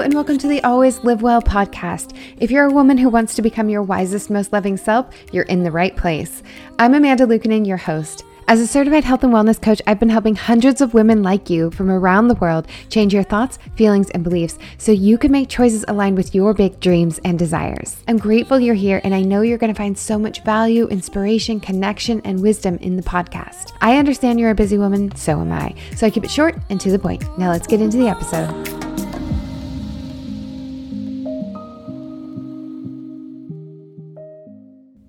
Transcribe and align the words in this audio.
and 0.00 0.14
welcome 0.14 0.38
to 0.38 0.48
the 0.48 0.64
Always 0.64 1.04
Live 1.04 1.20
Well 1.20 1.42
podcast. 1.42 2.16
If 2.38 2.50
you're 2.50 2.64
a 2.64 2.72
woman 2.72 2.96
who 2.96 3.10
wants 3.10 3.34
to 3.34 3.42
become 3.42 3.68
your 3.68 3.82
wisest, 3.82 4.30
most 4.30 4.50
loving 4.50 4.78
self, 4.78 5.14
you're 5.30 5.44
in 5.44 5.62
the 5.62 5.70
right 5.70 5.94
place. 5.94 6.42
I'm 6.78 6.94
Amanda 6.94 7.26
Luukkonen, 7.26 7.66
your 7.66 7.76
host. 7.76 8.24
As 8.48 8.60
a 8.60 8.66
certified 8.66 9.04
health 9.04 9.24
and 9.24 9.32
wellness 9.32 9.60
coach, 9.60 9.82
I've 9.86 10.00
been 10.00 10.08
helping 10.08 10.36
hundreds 10.36 10.80
of 10.80 10.94
women 10.94 11.22
like 11.22 11.50
you 11.50 11.70
from 11.72 11.90
around 11.90 12.28
the 12.28 12.34
world 12.36 12.66
change 12.88 13.12
your 13.12 13.24
thoughts, 13.24 13.58
feelings, 13.76 14.08
and 14.10 14.24
beliefs 14.24 14.58
so 14.78 14.90
you 14.90 15.18
can 15.18 15.30
make 15.30 15.50
choices 15.50 15.84
aligned 15.86 16.16
with 16.16 16.34
your 16.34 16.54
big 16.54 16.80
dreams 16.80 17.20
and 17.26 17.38
desires. 17.38 17.98
I'm 18.08 18.16
grateful 18.16 18.58
you're 18.58 18.74
here, 18.74 19.02
and 19.04 19.14
I 19.14 19.20
know 19.20 19.42
you're 19.42 19.58
going 19.58 19.72
to 19.72 19.78
find 19.78 19.98
so 19.98 20.18
much 20.18 20.42
value, 20.44 20.88
inspiration, 20.88 21.60
connection, 21.60 22.22
and 22.24 22.40
wisdom 22.40 22.78
in 22.78 22.96
the 22.96 23.02
podcast. 23.02 23.72
I 23.82 23.98
understand 23.98 24.40
you're 24.40 24.50
a 24.50 24.54
busy 24.54 24.78
woman, 24.78 25.14
so 25.14 25.42
am 25.42 25.52
I. 25.52 25.74
So 25.94 26.06
I 26.06 26.10
keep 26.10 26.24
it 26.24 26.30
short 26.30 26.56
and 26.70 26.80
to 26.80 26.90
the 26.90 26.98
point. 26.98 27.22
Now 27.38 27.50
let's 27.50 27.66
get 27.66 27.82
into 27.82 27.98
the 27.98 28.08
episode. 28.08 28.89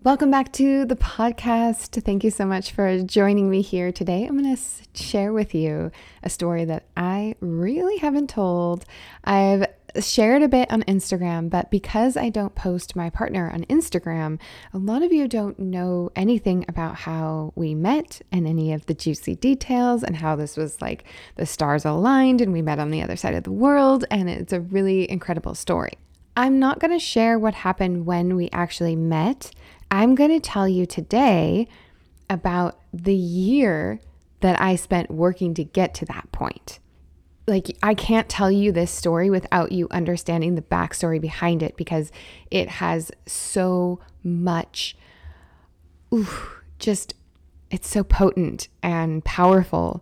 Welcome 0.03 0.31
back 0.31 0.51
to 0.53 0.83
the 0.85 0.95
podcast. 0.95 2.03
Thank 2.03 2.23
you 2.23 2.31
so 2.31 2.43
much 2.43 2.71
for 2.71 3.03
joining 3.03 3.51
me 3.51 3.61
here 3.61 3.91
today. 3.91 4.25
I'm 4.25 4.35
going 4.35 4.55
to 4.55 4.61
share 4.95 5.31
with 5.31 5.53
you 5.53 5.91
a 6.23 6.29
story 6.31 6.65
that 6.65 6.85
I 6.97 7.35
really 7.39 7.97
haven't 7.97 8.27
told. 8.27 8.83
I've 9.23 9.67
shared 9.99 10.41
a 10.41 10.47
bit 10.47 10.71
on 10.71 10.81
Instagram, 10.85 11.51
but 11.51 11.69
because 11.69 12.17
I 12.17 12.29
don't 12.29 12.55
post 12.55 12.95
my 12.95 13.11
partner 13.11 13.51
on 13.53 13.63
Instagram, 13.65 14.39
a 14.73 14.79
lot 14.79 15.03
of 15.03 15.13
you 15.13 15.27
don't 15.27 15.59
know 15.59 16.09
anything 16.15 16.65
about 16.67 16.95
how 16.95 17.53
we 17.53 17.75
met 17.75 18.23
and 18.31 18.47
any 18.47 18.73
of 18.73 18.87
the 18.87 18.95
juicy 18.95 19.35
details 19.35 20.01
and 20.01 20.15
how 20.15 20.35
this 20.35 20.57
was 20.57 20.81
like 20.81 21.03
the 21.35 21.45
stars 21.45 21.85
aligned 21.85 22.41
and 22.41 22.51
we 22.51 22.63
met 22.63 22.79
on 22.79 22.89
the 22.89 23.03
other 23.03 23.15
side 23.15 23.35
of 23.35 23.43
the 23.43 23.51
world. 23.51 24.03
And 24.09 24.31
it's 24.31 24.51
a 24.51 24.61
really 24.61 25.07
incredible 25.11 25.53
story. 25.53 25.93
I'm 26.35 26.57
not 26.57 26.79
going 26.79 26.91
to 26.91 26.99
share 26.99 27.37
what 27.37 27.53
happened 27.53 28.07
when 28.07 28.35
we 28.35 28.49
actually 28.51 28.95
met 28.95 29.51
I'm 29.91 30.15
going 30.15 30.31
to 30.31 30.39
tell 30.39 30.69
you 30.69 30.85
today 30.85 31.67
about 32.29 32.79
the 32.93 33.13
year 33.13 33.99
that 34.39 34.59
I 34.59 34.77
spent 34.77 35.11
working 35.11 35.53
to 35.55 35.65
get 35.65 35.93
to 35.95 36.05
that 36.05 36.31
point. 36.31 36.79
Like, 37.45 37.77
I 37.83 37.93
can't 37.93 38.29
tell 38.29 38.49
you 38.49 38.71
this 38.71 38.89
story 38.89 39.29
without 39.29 39.73
you 39.73 39.87
understanding 39.91 40.55
the 40.55 40.61
backstory 40.61 41.19
behind 41.19 41.61
it 41.61 41.75
because 41.75 42.11
it 42.49 42.69
has 42.69 43.11
so 43.25 43.99
much, 44.23 44.95
ooh, 46.13 46.27
just, 46.79 47.13
it's 47.69 47.89
so 47.89 48.03
potent 48.03 48.69
and 48.81 49.25
powerful 49.25 50.01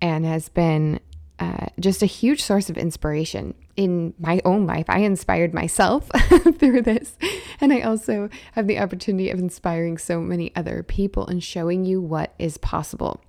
and 0.00 0.24
has 0.24 0.48
been 0.48 0.98
uh, 1.38 1.66
just 1.78 2.02
a 2.02 2.06
huge 2.06 2.42
source 2.42 2.70
of 2.70 2.78
inspiration 2.78 3.54
in 3.76 4.14
my 4.18 4.40
own 4.44 4.66
life. 4.66 4.86
I 4.88 5.00
inspired 5.00 5.52
myself 5.52 6.08
through 6.58 6.82
this. 6.82 7.16
And 7.60 7.72
I 7.72 7.80
also 7.82 8.30
have 8.52 8.66
the 8.66 8.78
opportunity 8.78 9.30
of 9.30 9.38
inspiring 9.38 9.98
so 9.98 10.20
many 10.20 10.54
other 10.56 10.82
people 10.82 11.26
and 11.26 11.42
showing 11.42 11.84
you 11.84 12.00
what 12.00 12.34
is 12.38 12.56
possible. 12.56 13.22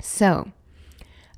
So, 0.00 0.52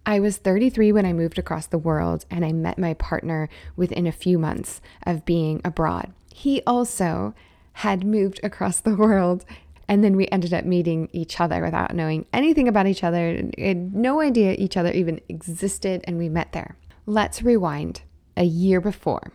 I 0.06 0.20
was 0.20 0.36
33 0.36 0.92
when 0.92 1.06
I 1.06 1.12
moved 1.12 1.38
across 1.38 1.66
the 1.66 1.78
world, 1.78 2.26
and 2.30 2.44
I 2.44 2.52
met 2.52 2.78
my 2.78 2.92
partner 2.94 3.48
within 3.74 4.06
a 4.06 4.12
few 4.12 4.38
months 4.38 4.82
of 5.06 5.24
being 5.24 5.62
abroad. 5.64 6.12
He 6.34 6.62
also 6.66 7.34
had 7.74 8.04
moved 8.04 8.38
across 8.42 8.80
the 8.80 8.94
world 8.96 9.44
and 9.88 10.02
then 10.02 10.16
we 10.16 10.28
ended 10.28 10.54
up 10.54 10.64
meeting 10.64 11.08
each 11.12 11.40
other 11.40 11.62
without 11.62 11.94
knowing 11.94 12.26
anything 12.32 12.68
about 12.68 12.86
each 12.86 13.04
other, 13.04 13.50
had 13.58 13.94
no 13.94 14.20
idea 14.20 14.54
each 14.58 14.76
other 14.76 14.90
even 14.92 15.20
existed, 15.28 16.02
and 16.04 16.18
we 16.18 16.28
met 16.28 16.52
there. 16.52 16.76
Let's 17.06 17.42
rewind 17.42 18.02
a 18.36 18.44
year 18.44 18.80
before. 18.80 19.32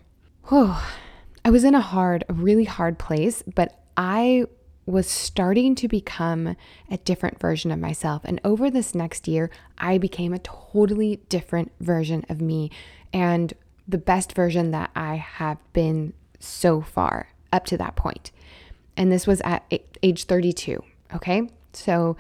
Whew. 0.50 0.76
I 1.46 1.52
was 1.52 1.64
in 1.64 1.76
a 1.76 1.82
hard, 1.82 2.24
a 2.28 2.34
really 2.34 2.66
hard 2.66 3.00
place, 3.00 3.44
but 3.56 3.80
I 3.96 4.46
was 4.86 5.08
starting 5.08 5.76
to 5.76 5.88
become 5.88 6.56
a 6.90 6.98
different 6.98 7.40
version 7.40 7.72
of 7.72 7.80
myself. 7.80 8.24
And 8.26 8.42
over 8.44 8.72
this 8.72 8.96
next 8.96 9.28
year, 9.28 9.52
I 9.78 10.00
became 10.00 10.34
a 10.34 10.40
totally 10.40 11.18
different 11.30 11.72
version 11.80 12.26
of 12.28 12.42
me 12.42 12.72
and 13.14 13.54
the 13.88 13.98
best 13.98 14.34
version 14.34 14.72
that 14.72 14.90
I 14.96 15.16
have 15.16 15.58
been 15.74 16.14
so 16.40 16.82
far 16.82 17.30
up 17.54 17.66
to 17.66 17.78
that 17.78 17.96
point. 17.96 18.32
And 18.98 19.12
this 19.12 19.26
was 19.28 19.42
at 19.42 19.72
age 20.04 20.26
32. 20.26 20.84
Okay. 21.16 21.50
So 21.74 22.18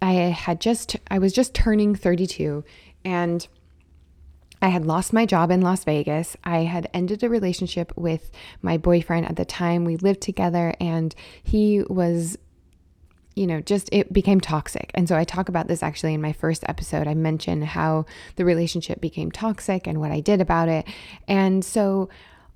I 0.00 0.12
had 0.12 0.60
just, 0.60 0.96
I 1.10 1.18
was 1.18 1.32
just 1.32 1.54
turning 1.54 1.94
32 1.94 2.64
and 3.04 3.46
I 4.60 4.68
had 4.68 4.84
lost 4.84 5.12
my 5.12 5.24
job 5.24 5.50
in 5.50 5.60
Las 5.60 5.84
Vegas. 5.84 6.36
I 6.42 6.64
had 6.64 6.90
ended 6.92 7.22
a 7.22 7.28
relationship 7.28 7.92
with 7.96 8.30
my 8.60 8.76
boyfriend 8.76 9.26
at 9.26 9.36
the 9.36 9.44
time. 9.44 9.84
We 9.84 9.96
lived 9.96 10.20
together 10.20 10.74
and 10.80 11.14
he 11.42 11.82
was 11.88 12.36
you 13.38 13.46
know, 13.46 13.60
just 13.60 13.88
it 13.92 14.12
became 14.12 14.40
toxic. 14.40 14.90
And 14.94 15.08
so 15.08 15.16
I 15.16 15.22
talk 15.22 15.48
about 15.48 15.68
this 15.68 15.80
actually 15.80 16.12
in 16.12 16.20
my 16.20 16.32
first 16.32 16.64
episode. 16.66 17.06
I 17.06 17.14
mention 17.14 17.62
how 17.62 18.04
the 18.34 18.44
relationship 18.44 19.00
became 19.00 19.30
toxic 19.30 19.86
and 19.86 20.00
what 20.00 20.10
I 20.10 20.18
did 20.18 20.40
about 20.40 20.68
it. 20.68 20.88
And 21.28 21.64
so 21.64 22.08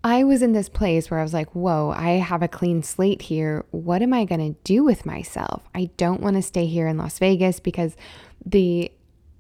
I 0.05 0.25
was 0.25 0.43
in 0.43 0.53
this 0.53 0.69
place 0.69 1.11
where 1.11 1.21
I 1.21 1.23
was 1.23 1.33
like, 1.33 1.55
whoa, 1.55 1.91
I 1.97 2.13
have 2.13 2.43
a 2.43 2.49
clean 2.49 2.83
slate 2.83 3.23
here. 3.23 3.65
What 3.71 4.03
am 4.03 4.13
I 4.13 4.25
going 4.25 4.55
to 4.55 4.61
do 4.65 4.83
with 4.83 5.07
myself? 5.07 5.63
I 5.75 5.91
don't 5.97 6.21
want 6.21 6.37
to 6.37 6.43
stay 6.43 6.67
here 6.67 6.89
in 6.89 6.99
Las 6.99 7.19
Vegas 7.19 7.61
because 7.61 7.97
the 8.45 8.91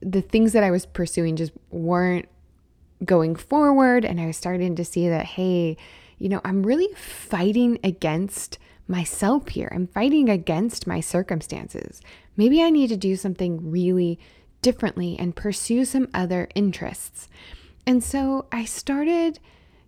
the 0.00 0.20
things 0.20 0.52
that 0.52 0.64
I 0.64 0.72
was 0.72 0.84
pursuing 0.84 1.36
just 1.36 1.52
weren't 1.70 2.28
going 3.04 3.36
forward 3.36 4.04
and 4.04 4.20
I 4.20 4.26
was 4.26 4.36
starting 4.36 4.74
to 4.76 4.84
see 4.84 5.08
that 5.08 5.24
hey, 5.24 5.76
you 6.18 6.28
know, 6.28 6.40
I'm 6.44 6.62
really 6.62 6.88
fighting 6.94 7.78
against 7.82 8.58
myself 8.86 9.48
here. 9.48 9.70
I'm 9.74 9.86
fighting 9.88 10.28
against 10.28 10.86
my 10.86 11.00
circumstances. 11.00 12.00
Maybe 12.36 12.62
I 12.62 12.70
need 12.70 12.88
to 12.88 12.96
do 12.96 13.16
something 13.16 13.70
really 13.70 14.18
differently 14.60 15.16
and 15.18 15.34
pursue 15.34 15.84
some 15.84 16.08
other 16.14 16.48
interests. 16.54 17.28
And 17.86 18.02
so 18.02 18.46
I 18.52 18.64
started 18.64 19.40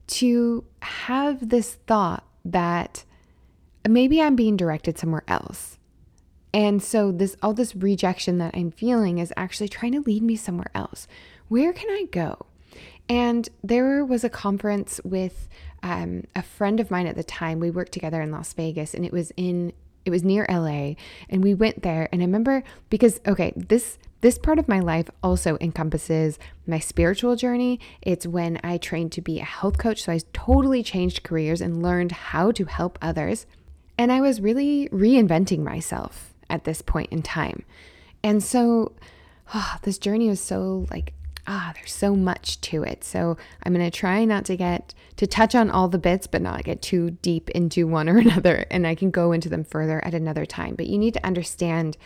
to 0.07 0.65
have 0.81 1.49
this 1.49 1.75
thought 1.87 2.25
that 2.45 3.05
maybe 3.89 4.21
I'm 4.21 4.37
being 4.37 4.57
directed 4.57 4.99
somewhere 4.99 5.25
else. 5.29 5.79
And 6.53 6.83
so 6.83 7.11
this 7.11 7.37
all 7.43 7.53
this 7.53 7.75
rejection 7.75 8.39
that 8.39 8.55
I'm 8.55 8.71
feeling 8.71 9.19
is 9.19 9.33
actually 9.37 9.69
trying 9.69 9.93
to 9.93 10.01
lead 10.01 10.23
me 10.23 10.37
somewhere 10.37 10.71
else. 10.75 11.09
Where 11.49 11.73
can 11.73 11.91
I 11.91 12.07
go? 12.11 12.47
And 13.09 13.49
there 13.63 14.05
was 14.05 14.25
a 14.25 14.31
conference 14.31 15.01
with 15.05 15.49
um, 15.83 16.25
a 16.35 16.43
friend 16.43 16.81
of 16.81 16.91
mine 16.91 17.07
at 17.07 17.17
the 17.17 17.25
time. 17.25 17.61
We 17.61 17.71
worked 17.71 17.93
together 17.93 18.23
in 18.23 18.31
Las 18.31 18.53
Vegas, 18.55 18.95
and 18.95 19.05
it 19.05 19.13
was 19.13 19.33
in 19.37 19.73
it 20.05 20.11
was 20.11 20.25
near 20.25 20.47
LA, 20.49 20.95
and 21.29 21.43
we 21.43 21.55
went 21.55 21.83
there. 21.83 22.09
And 22.13 22.23
I 22.23 22.25
remember 22.25 22.63
because 22.91 23.21
okay, 23.27 23.53
this 23.57 23.99
this 24.21 24.39
part 24.39 24.59
of 24.59 24.69
my 24.69 24.81
life 24.81 25.11
also 25.23 25.59
encompasses 25.61 26.39
my 26.67 26.79
spiritual 26.79 27.37
journey. 27.37 27.79
It's 28.01 28.27
when 28.27 28.59
I 28.65 28.79
trained 28.79 29.13
to 29.13 29.21
be 29.21 29.39
a 29.41 29.45
health 29.45 29.77
coach. 29.77 30.03
So 30.03 30.13
I 30.13 30.21
totally 30.33 30.83
changed 30.83 31.23
careers 31.23 31.61
and 31.61 31.83
learned 31.83 32.13
how 32.13 32.51
to 32.53 32.65
help 32.65 32.99
others. 33.03 33.45
And 33.99 34.11
I 34.11 34.23
was 34.23 34.41
really 34.41 34.89
reinventing 34.89 35.59
myself 35.59 36.33
at 36.49 36.65
this 36.65 36.81
point 36.81 37.13
in 37.13 37.21
time. 37.21 37.65
And 38.23 38.43
so 38.43 38.93
oh, 39.53 39.77
this 39.83 39.99
journey 39.99 40.29
was 40.29 40.41
so 40.41 40.87
like, 40.91 41.13
ah, 41.47 41.73
there's 41.75 41.93
so 41.93 42.17
much 42.17 42.61
to 42.63 42.83
it. 42.83 43.05
So 43.05 43.37
I'm 43.63 43.75
going 43.75 43.85
to 43.85 43.97
try 43.97 44.25
not 44.25 44.45
to 44.47 44.57
get 44.57 44.95
to 45.17 45.27
touch 45.27 45.55
on 45.55 45.71
all 45.71 45.89
the 45.89 45.99
bits, 45.99 46.27
but 46.27 46.43
not 46.43 46.65
get 46.65 46.83
too 46.83 47.11
deep 47.23 47.51
into 47.51 47.87
one 47.89 48.09
or 48.09 48.19
another. 48.19 48.67
And 48.71 48.87
I 48.87 48.95
can 48.95 49.11
go 49.11 49.33
into 49.33 49.49
them 49.49 49.65
further 49.65 50.05
at 50.05 50.15
another 50.15 50.47
time. 50.47 50.75
But 50.75 50.87
you 50.87 50.99
need 50.99 51.15
to 51.15 51.27
understand 51.27 51.97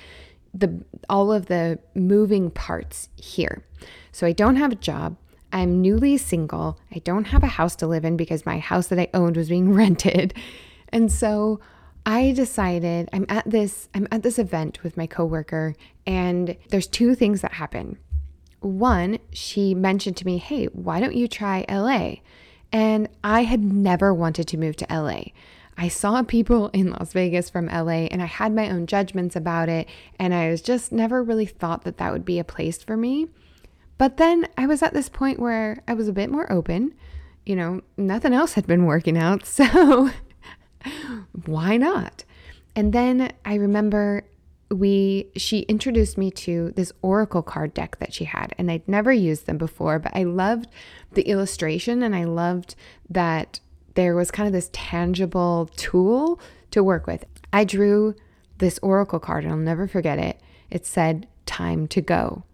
the 0.55 0.83
all 1.09 1.33
of 1.33 1.47
the 1.47 1.79
moving 1.95 2.51
parts 2.51 3.09
here. 3.17 3.65
So 4.13 4.27
I 4.27 4.33
don't 4.33 4.57
have 4.57 4.73
a 4.73 4.77
job. 4.77 5.17
I'm 5.53 5.81
newly 5.81 6.17
single. 6.17 6.79
I 6.95 6.99
don't 6.99 7.27
have 7.27 7.43
a 7.43 7.49
house 7.49 7.77
to 7.77 7.87
live 7.87 8.05
in 8.05 8.17
because 8.17 8.45
my 8.45 8.59
house 8.59 8.89
that 8.89 8.99
I 8.99 9.09
owned 9.15 9.37
was 9.37 9.49
being 9.49 9.73
rented. 9.75 10.35
And 10.91 11.13
so 11.13 11.61
I 12.05 12.33
decided 12.33 13.09
I'm 13.13 13.27
at 13.29 13.49
this 13.49 13.89
I'm 13.95 14.09
at 14.11 14.23
this 14.23 14.39
event 14.39 14.83
with 14.83 14.97
my 14.97 15.07
coworker 15.07 15.75
and 16.07 16.57
there's 16.71 16.87
two 16.87 17.15
things 17.15 17.43
that 17.43 17.53
happen. 17.53 17.99
One, 18.61 19.19
she 19.33 19.75
mentioned 19.75 20.17
to 20.19 20.27
me, 20.27 20.39
"Hey, 20.39 20.67
why 20.67 21.01
don't 21.01 21.15
you 21.15 21.29
try 21.29 21.65
LA?" 21.69 22.17
And 22.73 23.09
I 23.23 23.45
had 23.45 23.63
never 23.63 24.13
wanted 24.13 24.47
to 24.49 24.59
move 24.59 24.77
to 24.77 24.87
LA. 24.93 25.33
I 25.81 25.87
saw 25.87 26.23
people 26.25 26.69
in 26.73 26.91
Las 26.91 27.13
Vegas 27.13 27.49
from 27.49 27.69
LA 27.69 28.09
and 28.11 28.21
I 28.21 28.27
had 28.27 28.53
my 28.53 28.69
own 28.69 28.87
judgments 28.87 29.37
about 29.37 29.69
it. 29.69 29.89
And 30.19 30.35
I 30.35 30.51
was 30.51 30.61
just 30.61 30.91
never 30.91 31.23
really 31.23 31.47
thought 31.47 31.85
that 31.85 31.99
that 31.99 32.13
would 32.13 32.25
be 32.25 32.41
a 32.41 32.45
place 32.45 32.83
for 32.83 32.97
me. 32.97 33.29
But 33.97 34.17
then 34.17 34.49
I 34.59 34.67
was 34.67 34.83
at 34.83 34.93
this 34.93 35.09
point 35.09 35.39
where 35.39 35.83
I 35.87 35.95
was 35.95 36.09
a 36.09 36.13
bit 36.13 36.31
more 36.31 36.51
open. 36.51 36.95
You 37.47 37.55
know, 37.55 37.81
nothing 37.97 38.35
else 38.35 38.55
had 38.55 38.67
been 38.67 38.87
working 38.87 39.17
out. 39.17 39.45
So 39.47 40.11
why 41.47 41.77
not? 41.77 42.25
And 42.75 42.93
then 42.93 43.33
I 43.45 43.55
remember 43.55 44.25
we 44.71 45.31
she 45.37 45.61
introduced 45.61 46.19
me 46.19 46.31
to 46.31 46.73
this 46.77 46.93
oracle 47.01 47.43
card 47.43 47.73
deck 47.73 47.99
that 48.01 48.13
she 48.13 48.25
had 48.25 48.55
and 48.59 48.71
I'd 48.71 48.87
never 48.87 49.13
used 49.13 49.47
them 49.47 49.57
before 49.57 49.99
but 49.99 50.15
I 50.15 50.25
loved 50.25 50.69
the 51.13 51.23
illustration 51.23 52.03
and 52.03 52.15
I 52.15 52.25
loved 52.25 52.75
that 53.09 53.61
there 53.95 54.15
was 54.15 54.31
kind 54.31 54.47
of 54.47 54.53
this 54.53 54.71
tangible 54.73 55.69
tool 55.75 56.39
to 56.71 56.85
work 56.85 57.09
with. 57.09 57.25
I 57.53 57.65
drew 57.65 58.15
this 58.59 58.79
oracle 58.81 59.19
card 59.19 59.43
and 59.43 59.53
I'll 59.53 59.59
never 59.59 59.89
forget 59.89 60.21
it. 60.21 60.41
It 60.71 60.87
said 60.87 61.27
time 61.47 61.89
to 61.89 62.01
go. 62.01 62.45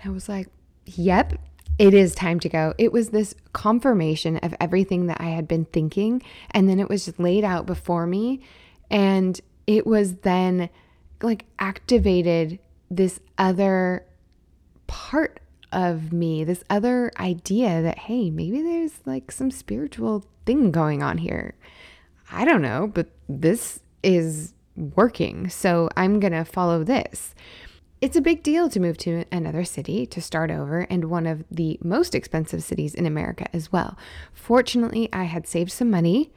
And 0.00 0.10
I 0.10 0.14
was 0.14 0.28
like, 0.28 0.48
"Yep, 0.84 1.40
it 1.78 1.94
is 1.94 2.14
time 2.14 2.38
to 2.40 2.48
go." 2.48 2.74
It 2.78 2.92
was 2.92 3.08
this 3.08 3.34
confirmation 3.52 4.36
of 4.38 4.54
everything 4.60 5.06
that 5.06 5.20
I 5.20 5.30
had 5.30 5.48
been 5.48 5.64
thinking 5.64 6.22
and 6.50 6.68
then 6.68 6.78
it 6.78 6.88
was 6.88 7.18
laid 7.18 7.42
out 7.42 7.66
before 7.66 8.06
me 8.06 8.42
and 8.90 9.40
it 9.66 9.86
was 9.86 10.16
then 10.18 10.68
like 11.22 11.44
activated 11.58 12.58
this 12.90 13.20
other 13.38 14.04
part 14.86 15.40
of 15.72 16.12
me, 16.12 16.44
this 16.44 16.62
other 16.68 17.10
idea 17.18 17.82
that, 17.82 17.98
hey, 17.98 18.30
maybe 18.30 18.62
there's 18.62 19.00
like 19.06 19.32
some 19.32 19.50
spiritual 19.50 20.24
thing 20.44 20.70
going 20.70 21.02
on 21.02 21.18
here. 21.18 21.54
I 22.30 22.44
don't 22.44 22.62
know, 22.62 22.90
but 22.92 23.08
this 23.28 23.80
is 24.02 24.54
working. 24.76 25.48
So 25.48 25.88
I'm 25.96 26.20
going 26.20 26.32
to 26.32 26.44
follow 26.44 26.84
this. 26.84 27.34
It's 28.00 28.16
a 28.16 28.20
big 28.20 28.42
deal 28.42 28.68
to 28.68 28.80
move 28.80 28.98
to 28.98 29.24
another 29.30 29.64
city 29.64 30.06
to 30.06 30.20
start 30.20 30.50
over 30.50 30.80
and 30.90 31.04
one 31.04 31.26
of 31.26 31.44
the 31.50 31.78
most 31.82 32.14
expensive 32.14 32.62
cities 32.64 32.94
in 32.94 33.06
America 33.06 33.46
as 33.54 33.70
well. 33.70 33.96
Fortunately, 34.32 35.08
I 35.12 35.24
had 35.24 35.46
saved 35.46 35.70
some 35.70 35.90
money 35.90 36.32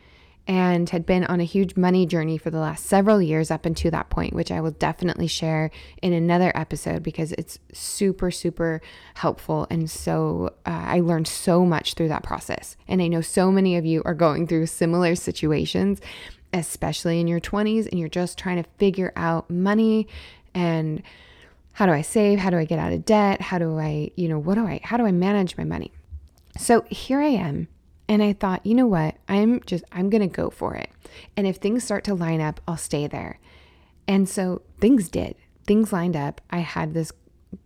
and 0.48 0.90
had 0.92 1.06
been 1.06 1.24
on 1.26 1.40
a 1.40 1.44
huge 1.44 1.76
money 1.76 2.06
journey 2.06 2.38
for 2.38 2.52
the 2.52 2.60
last 2.60 2.86
several 2.86 3.22
years 3.22 3.50
up 3.50 3.66
until 3.66 3.90
that 3.92 4.10
point, 4.10 4.34
which 4.34 4.52
I 4.52 4.62
will 4.62 4.72
definitely 4.72 5.28
share 5.28 5.72
in 6.02 6.14
another 6.14 6.52
episode 6.56 7.02
because 7.02 7.32
it's 7.34 7.58
super, 7.74 8.30
super 8.30 8.80
helpful. 9.16 9.66
And 9.72 9.90
so 9.90 10.54
uh, 10.66 10.70
I 10.70 11.00
learned 11.00 11.28
so 11.28 11.66
much 11.66 11.96
through 11.96 12.10
that 12.10 12.24
process. 12.24 12.78
And 12.88 13.02
I 13.02 13.08
know 13.08 13.22
so 13.22 13.52
many 13.52 13.76
of 13.76 13.86
you 13.86 14.04
are 14.06 14.14
going 14.14 14.46
through 14.46 14.68
similar 14.68 15.16
situations, 15.16 16.00
especially 16.54 17.20
in 17.20 17.28
your 17.28 17.40
20s, 17.40 17.88
and 17.88 18.00
you're 18.00 18.08
just 18.08 18.38
trying 18.38 18.62
to 18.62 18.70
figure 18.78 19.14
out 19.16 19.50
money 19.50 20.08
and 20.54 21.02
how 21.74 21.86
do 21.86 21.92
I 21.92 22.04
save? 22.04 22.40
How 22.40 22.52
do 22.52 22.58
I 22.58 22.64
get 22.64 22.80
out 22.80 22.94
of 22.94 23.04
debt? 23.04 23.42
How 23.42 23.58
do 23.58 23.78
I, 23.78 24.10
you 24.16 24.30
know, 24.30 24.40
what 24.40 24.56
do 24.56 24.66
I, 24.66 24.80
how 24.84 24.96
do 24.96 25.06
I 25.06 25.12
manage 25.12 25.58
my 25.58 25.66
money? 25.66 25.92
So 26.58 26.86
here 26.90 27.20
I 27.20 27.28
am 27.28 27.68
and 28.08 28.22
I 28.22 28.34
thought, 28.34 28.66
you 28.66 28.76
know 28.76 28.88
what? 28.88 29.16
I'm 29.28 29.62
just, 29.66 29.84
I'm 29.92 30.10
going 30.10 30.22
to 30.22 30.28
go 30.28 30.50
for 30.50 30.76
it. 30.76 30.90
And 31.36 31.48
if 31.48 31.58
things 31.58 31.84
start 31.84 32.04
to 32.06 32.16
line 32.16 32.42
up, 32.42 32.62
I'll 32.68 32.78
stay 32.78 33.08
there. 33.08 33.40
And 34.08 34.30
so 34.30 34.62
things 34.80 35.10
did. 35.10 35.36
Things 35.66 35.92
lined 35.92 36.16
up. 36.16 36.42
I 36.52 36.60
had 36.60 36.94
this 36.94 37.12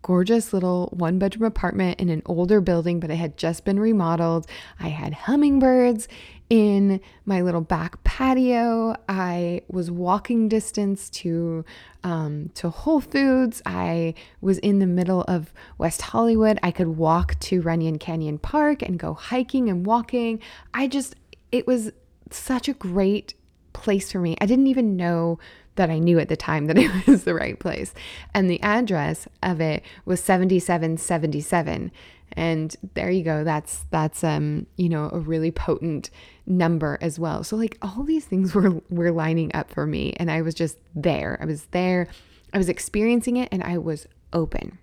gorgeous 0.02 0.54
little 0.54 0.88
one 0.94 1.20
bedroom 1.20 1.46
apartment 1.46 2.00
in 2.00 2.10
an 2.10 2.22
older 2.26 2.62
building, 2.62 3.00
but 3.00 3.10
it 3.10 3.16
had 3.16 3.38
just 3.38 3.66
been 3.66 3.80
remodeled. 3.80 4.48
I 4.80 4.90
had 4.90 5.14
hummingbirds 5.14 6.08
in 6.50 7.00
my 7.26 7.42
little 7.42 7.62
back 7.62 8.04
patio. 8.04 8.96
I 9.08 9.62
was 9.68 9.92
walking 9.92 10.50
distance 10.50 11.10
to 11.12 11.64
um, 12.04 12.50
to 12.56 12.70
Whole 12.70 13.02
Foods. 13.02 13.62
I 13.66 14.16
was 14.42 14.58
in 14.60 14.80
the 14.80 14.88
middle 14.88 15.22
of 15.24 15.54
West 15.78 16.02
Hollywood. 16.02 16.60
I 16.64 16.72
could 16.72 16.98
walk 16.98 17.40
to 17.42 17.62
Runyon 17.62 18.00
Canyon 18.00 18.40
Park 18.40 18.82
and 18.82 18.98
go 18.98 19.14
hiking 19.14 19.70
and 19.70 19.86
walking. 19.86 20.40
I 20.74 20.88
just 20.88 21.16
it 21.52 21.68
was 21.68 21.92
such 22.32 22.68
a 22.68 22.74
great 22.74 23.34
place 23.74 24.12
for 24.12 24.20
me. 24.20 24.36
I 24.42 24.46
didn't 24.46 24.68
even 24.68 24.96
know 24.96 25.40
that 25.76 25.90
I 25.90 25.98
knew 25.98 26.20
at 26.20 26.28
the 26.28 26.36
time 26.36 26.66
that 26.66 26.78
it 26.80 27.08
was 27.08 27.24
the 27.24 27.34
right 27.34 27.58
place. 27.58 27.94
And 28.34 28.50
the 28.50 28.62
address 28.62 29.28
of 29.42 29.62
it 29.62 29.84
was 30.06 30.22
7777. 30.22 31.92
And 32.34 32.76
there 32.94 33.10
you 33.10 33.24
go. 33.24 33.44
That's 33.44 33.86
that's 33.92 34.24
um, 34.24 34.66
you 34.78 34.90
know, 34.90 35.10
a 35.12 35.20
really 35.20 35.52
potent 35.52 36.10
number 36.46 36.98
as 37.02 37.20
well. 37.20 37.44
So 37.44 37.56
like 37.56 37.78
all 37.82 38.04
these 38.04 38.26
things 38.26 38.54
were 38.56 38.82
were 38.90 39.12
lining 39.12 39.52
up 39.54 39.70
for 39.72 39.86
me 39.86 40.14
and 40.18 40.32
I 40.32 40.42
was 40.42 40.54
just 40.54 40.78
there. 40.96 41.38
I 41.42 41.46
was 41.46 41.66
there. 41.66 42.08
I 42.54 42.58
was 42.58 42.70
experiencing 42.70 43.38
it 43.38 43.50
and 43.52 43.64
I 43.64 43.78
was 43.78 44.08
open. 44.34 44.78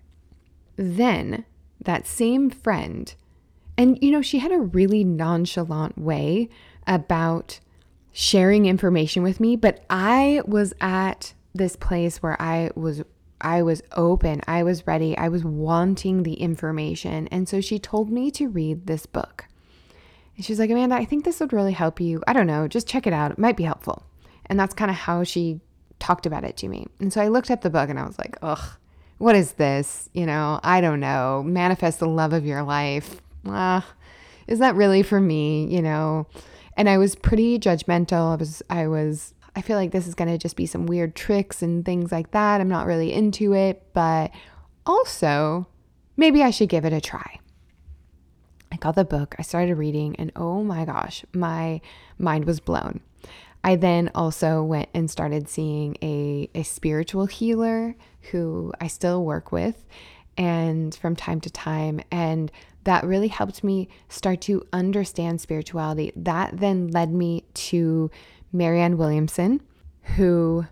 Then 0.75 1.45
that 1.81 2.07
same 2.07 2.49
friend 2.49 3.13
and 3.77 4.01
you 4.01 4.11
know, 4.11 4.21
she 4.21 4.39
had 4.39 4.51
a 4.51 4.59
really 4.59 5.03
nonchalant 5.03 5.97
way 5.97 6.49
about 6.87 7.59
sharing 8.11 8.65
information 8.65 9.21
with 9.21 9.39
me, 9.39 9.55
but 9.55 9.85
I 9.89 10.41
was 10.45 10.73
at 10.81 11.33
this 11.53 11.75
place 11.75 12.23
where 12.23 12.41
I 12.41 12.71
was 12.75 13.03
I 13.39 13.61
was 13.61 13.83
open, 13.95 14.41
I 14.47 14.63
was 14.63 14.87
ready, 14.87 15.17
I 15.17 15.29
was 15.29 15.43
wanting 15.43 16.23
the 16.23 16.35
information. 16.35 17.27
And 17.27 17.47
so 17.47 17.61
she 17.61 17.79
told 17.79 18.09
me 18.09 18.31
to 18.31 18.47
read 18.47 18.87
this 18.87 19.05
book. 19.05 19.45
And 20.35 20.45
she's 20.45 20.59
like, 20.59 20.69
Amanda, 20.69 20.95
I 20.95 21.05
think 21.05 21.25
this 21.25 21.39
would 21.39 21.53
really 21.53 21.73
help 21.73 21.99
you. 21.99 22.21
I 22.27 22.33
don't 22.33 22.47
know, 22.47 22.67
just 22.67 22.87
check 22.87 23.07
it 23.07 23.13
out. 23.13 23.31
It 23.31 23.39
might 23.39 23.57
be 23.57 23.63
helpful. 23.63 24.03
And 24.47 24.59
that's 24.59 24.73
kind 24.73 24.89
of 24.89 24.97
how 24.97 25.23
she 25.23 25.59
talked 25.99 26.25
about 26.25 26.43
it 26.43 26.57
to 26.57 26.67
me. 26.67 26.87
And 26.99 27.11
so 27.11 27.21
I 27.21 27.27
looked 27.27 27.51
up 27.51 27.61
the 27.61 27.69
book 27.69 27.89
and 27.89 27.99
I 27.99 28.05
was 28.05 28.17
like, 28.17 28.37
ugh, 28.41 28.77
what 29.17 29.35
is 29.35 29.53
this? 29.53 30.09
You 30.13 30.25
know, 30.25 30.59
I 30.63 30.81
don't 30.81 30.99
know. 30.99 31.43
Manifest 31.43 31.99
the 31.99 32.07
love 32.07 32.33
of 32.33 32.45
your 32.45 32.63
life. 32.63 33.21
Ah, 33.45 33.85
is 34.47 34.59
that 34.59 34.75
really 34.75 35.03
for 35.03 35.19
me? 35.19 35.65
You 35.73 35.81
know, 35.81 36.27
and 36.75 36.87
I 36.87 36.97
was 36.97 37.15
pretty 37.15 37.59
judgmental. 37.59 38.33
I 38.33 38.35
was, 38.35 38.63
I 38.69 38.87
was, 38.87 39.33
I 39.57 39.61
feel 39.61 39.75
like 39.75 39.91
this 39.91 40.05
is 40.05 40.13
going 40.13 40.29
to 40.29 40.37
just 40.37 40.55
be 40.55 40.67
some 40.67 40.85
weird 40.85 41.15
tricks 41.15 41.63
and 41.63 41.83
things 41.83 42.11
like 42.11 42.29
that. 42.29 42.61
I'm 42.61 42.69
not 42.69 42.85
really 42.85 43.11
into 43.11 43.55
it, 43.55 43.81
but 43.91 44.29
also 44.85 45.67
maybe 46.15 46.43
I 46.43 46.51
should 46.51 46.69
give 46.69 46.85
it 46.85 46.93
a 46.93 47.01
try. 47.01 47.39
I 48.71 48.75
got 48.75 48.93
the 48.93 49.03
book, 49.03 49.33
I 49.39 49.41
started 49.41 49.73
reading, 49.73 50.15
and 50.17 50.31
oh 50.35 50.63
my 50.63 50.85
gosh, 50.85 51.25
my 51.33 51.81
mind 52.19 52.45
was 52.45 52.59
blown. 52.59 53.01
I 53.63 53.77
then 53.77 54.11
also 54.13 54.61
went 54.61 54.89
and 54.93 55.09
started 55.09 55.49
seeing 55.49 55.97
a, 56.03 56.51
a 56.53 56.61
spiritual 56.61 57.25
healer 57.25 57.95
who 58.31 58.71
I 58.79 58.85
still 58.85 59.25
work 59.25 59.51
with 59.51 59.85
and 60.37 60.93
from 60.93 61.15
time 61.15 61.41
to 61.41 61.49
time. 61.49 61.99
And 62.11 62.51
that 62.83 63.03
really 63.03 63.27
helped 63.27 63.63
me 63.63 63.89
start 64.07 64.39
to 64.41 64.63
understand 64.71 65.41
spirituality. 65.41 66.13
That 66.15 66.59
then 66.59 66.89
led 66.89 67.11
me 67.11 67.43
to 67.55 68.11
Marianne 68.51 68.97
Williamson, 68.97 69.61
who, 70.15 70.65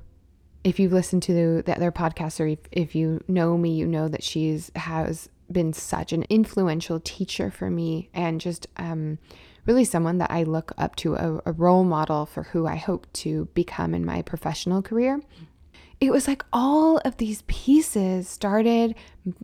if 0.64 0.80
you've 0.80 0.94
listened 0.94 1.24
to 1.24 1.62
the 1.62 1.76
other 1.76 1.92
podcast 1.92 2.40
or 2.40 2.48
if, 2.48 2.60
if 2.72 2.96
you 2.96 3.24
know 3.28 3.58
me, 3.58 3.76
you 3.76 3.86
know 3.86 4.08
that 4.08 4.24
she's 4.24 4.72
has 4.76 5.30
been 5.52 5.74
such 5.74 6.12
an 6.12 6.24
influential 6.30 7.00
teacher 7.00 7.52
for 7.52 7.70
me 7.70 8.10
and 8.14 8.42
just 8.42 8.68
um, 8.78 9.20
really 9.66 9.86
someone 9.86 10.18
that 10.20 10.32
I 10.32 10.44
look 10.44 10.72
up 10.78 10.96
to, 10.98 11.16
a, 11.16 11.42
a 11.46 11.52
role 11.52 11.84
model 11.84 12.26
for 12.26 12.44
who 12.44 12.66
I 12.66 12.76
hope 12.76 13.12
to 13.14 13.46
become 13.54 13.94
in 13.94 14.06
my 14.06 14.22
professional 14.22 14.82
career. 14.82 15.22
It 16.00 16.12
was 16.12 16.28
like 16.28 16.44
all 16.52 16.98
of 17.00 17.18
these 17.18 17.44
pieces 17.44 18.28
started 18.28 18.96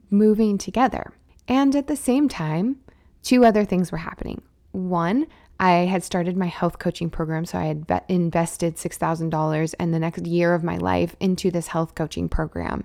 moving 0.09 0.57
together. 0.57 1.13
And 1.47 1.75
at 1.75 1.87
the 1.87 1.95
same 1.95 2.29
time, 2.29 2.77
two 3.23 3.45
other 3.45 3.65
things 3.65 3.91
were 3.91 3.97
happening. 3.99 4.41
One, 4.71 5.27
I 5.61 5.85
had 5.85 6.03
started 6.03 6.35
my 6.35 6.47
health 6.47 6.79
coaching 6.79 7.11
program. 7.11 7.45
So 7.45 7.59
I 7.59 7.65
had 7.65 7.85
be- 7.85 7.99
invested 8.09 8.77
$6,000 8.77 9.75
and 9.79 9.93
the 9.93 9.99
next 9.99 10.25
year 10.25 10.55
of 10.55 10.63
my 10.63 10.77
life 10.77 11.15
into 11.19 11.51
this 11.51 11.67
health 11.67 11.93
coaching 11.93 12.27
program. 12.27 12.83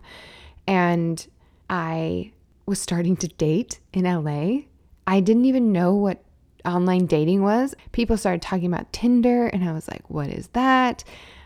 And 0.67 1.27
I 1.71 2.33
was 2.67 2.79
starting 2.79 3.17
to 3.17 3.29
date 3.29 3.81
in 3.95 4.05
LA. 4.05 4.65
I 5.07 5.21
didn't 5.21 5.47
even 5.47 5.73
know 5.73 5.95
what 5.95 6.23
online 6.67 7.07
dating 7.07 7.43
was. 7.43 7.75
People 7.93 8.19
started 8.19 8.43
talking 8.43 8.67
about 8.67 8.93
Tinder, 8.93 9.47
and 9.47 9.67
I 9.67 9.73
was 9.73 9.89
like, 9.89 10.11
what 10.11 10.29
is 10.29 10.49
that? 10.49 11.03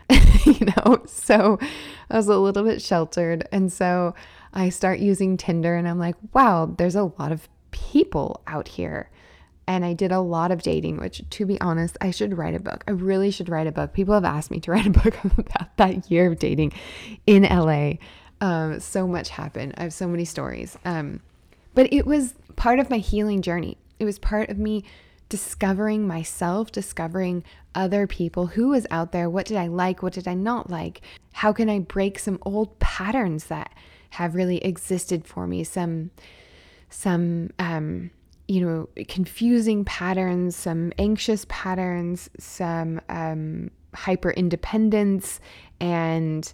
you 0.45 0.65
know, 0.65 1.01
so 1.05 1.59
I 2.09 2.17
was 2.17 2.27
a 2.27 2.37
little 2.37 2.63
bit 2.63 2.81
sheltered. 2.81 3.47
And 3.53 3.71
so 3.71 4.15
I 4.53 4.67
start 4.67 4.99
using 4.99 5.37
Tinder 5.37 5.75
and 5.75 5.87
I'm 5.87 5.99
like, 5.99 6.15
wow, 6.33 6.73
there's 6.77 6.95
a 6.95 7.13
lot 7.17 7.31
of 7.31 7.47
people 7.71 8.41
out 8.47 8.67
here. 8.67 9.09
And 9.67 9.85
I 9.85 9.93
did 9.93 10.11
a 10.11 10.19
lot 10.19 10.51
of 10.51 10.61
dating, 10.61 10.97
which 10.97 11.21
to 11.29 11.45
be 11.45 11.59
honest, 11.61 11.97
I 12.01 12.11
should 12.11 12.37
write 12.37 12.55
a 12.55 12.59
book. 12.59 12.83
I 12.87 12.91
really 12.91 13.31
should 13.31 13.49
write 13.49 13.67
a 13.67 13.71
book. 13.71 13.93
People 13.93 14.13
have 14.13 14.25
asked 14.25 14.51
me 14.51 14.59
to 14.61 14.71
write 14.73 14.87
a 14.87 14.89
book 14.89 15.15
about 15.37 15.77
that 15.77 16.09
year 16.11 16.31
of 16.31 16.39
dating 16.39 16.73
in 17.25 17.43
LA. 17.43 17.93
Um, 18.41 18.79
so 18.79 19.07
much 19.07 19.29
happened. 19.29 19.75
I 19.77 19.83
have 19.83 19.93
so 19.93 20.07
many 20.07 20.25
stories. 20.25 20.77
Um, 20.83 21.21
but 21.73 21.91
it 21.93 22.05
was 22.05 22.33
part 22.55 22.79
of 22.79 22.89
my 22.89 22.97
healing 22.97 23.41
journey. 23.41 23.77
It 23.99 24.05
was 24.05 24.19
part 24.19 24.49
of 24.49 24.57
me 24.57 24.83
discovering 25.29 26.05
myself, 26.05 26.71
discovering 26.71 27.43
other 27.73 28.05
people, 28.05 28.47
who 28.47 28.67
was 28.67 28.85
out 28.91 29.13
there, 29.13 29.29
what 29.29 29.45
did 29.45 29.55
I 29.55 29.67
like, 29.67 30.03
what 30.03 30.11
did 30.11 30.27
I 30.27 30.33
not 30.33 30.69
like, 30.69 31.01
how 31.31 31.53
can 31.53 31.69
I 31.69 31.79
break 31.79 32.19
some 32.19 32.37
old 32.41 32.77
patterns 32.79 33.45
that 33.45 33.73
have 34.11 34.35
really 34.35 34.57
existed 34.57 35.25
for 35.25 35.47
me, 35.47 35.63
some 35.63 36.11
some 36.89 37.51
um 37.57 38.11
you 38.47 38.65
know 38.65 39.03
confusing 39.07 39.85
patterns, 39.85 40.55
some 40.55 40.91
anxious 40.97 41.45
patterns, 41.49 42.29
some 42.37 43.01
um 43.09 43.71
hyper 43.93 44.31
independence 44.31 45.39
and 45.79 46.53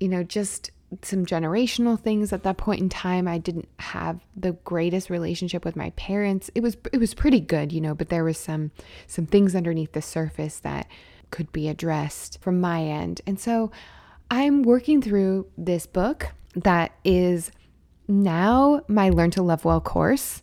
you 0.00 0.08
know, 0.08 0.22
just 0.22 0.70
some 1.02 1.26
generational 1.26 1.98
things 1.98 2.32
at 2.32 2.42
that 2.44 2.56
point 2.56 2.80
in 2.80 2.88
time. 2.88 3.26
I 3.26 3.38
didn't 3.38 3.68
have 3.78 4.20
the 4.36 4.52
greatest 4.52 5.10
relationship 5.10 5.64
with 5.64 5.76
my 5.76 5.90
parents. 5.90 6.50
It 6.54 6.62
was 6.62 6.76
it 6.92 6.98
was 6.98 7.14
pretty 7.14 7.40
good, 7.40 7.72
you 7.72 7.80
know, 7.80 7.94
but 7.94 8.10
there 8.10 8.24
was 8.24 8.38
some 8.38 8.70
some 9.06 9.26
things 9.26 9.54
underneath 9.54 9.92
the 9.92 10.02
surface 10.02 10.60
that 10.60 10.86
could 11.30 11.50
be 11.52 11.68
addressed 11.68 12.40
from 12.40 12.60
my 12.60 12.82
end. 12.82 13.20
And 13.26 13.40
so 13.40 13.72
I'm 14.30 14.62
working 14.62 15.02
through 15.02 15.46
this 15.58 15.86
book 15.86 16.32
that 16.54 16.92
is 17.04 17.50
now 18.06 18.82
my 18.86 19.08
Learn 19.08 19.30
to 19.32 19.42
Love 19.42 19.64
Well 19.64 19.80
course, 19.80 20.42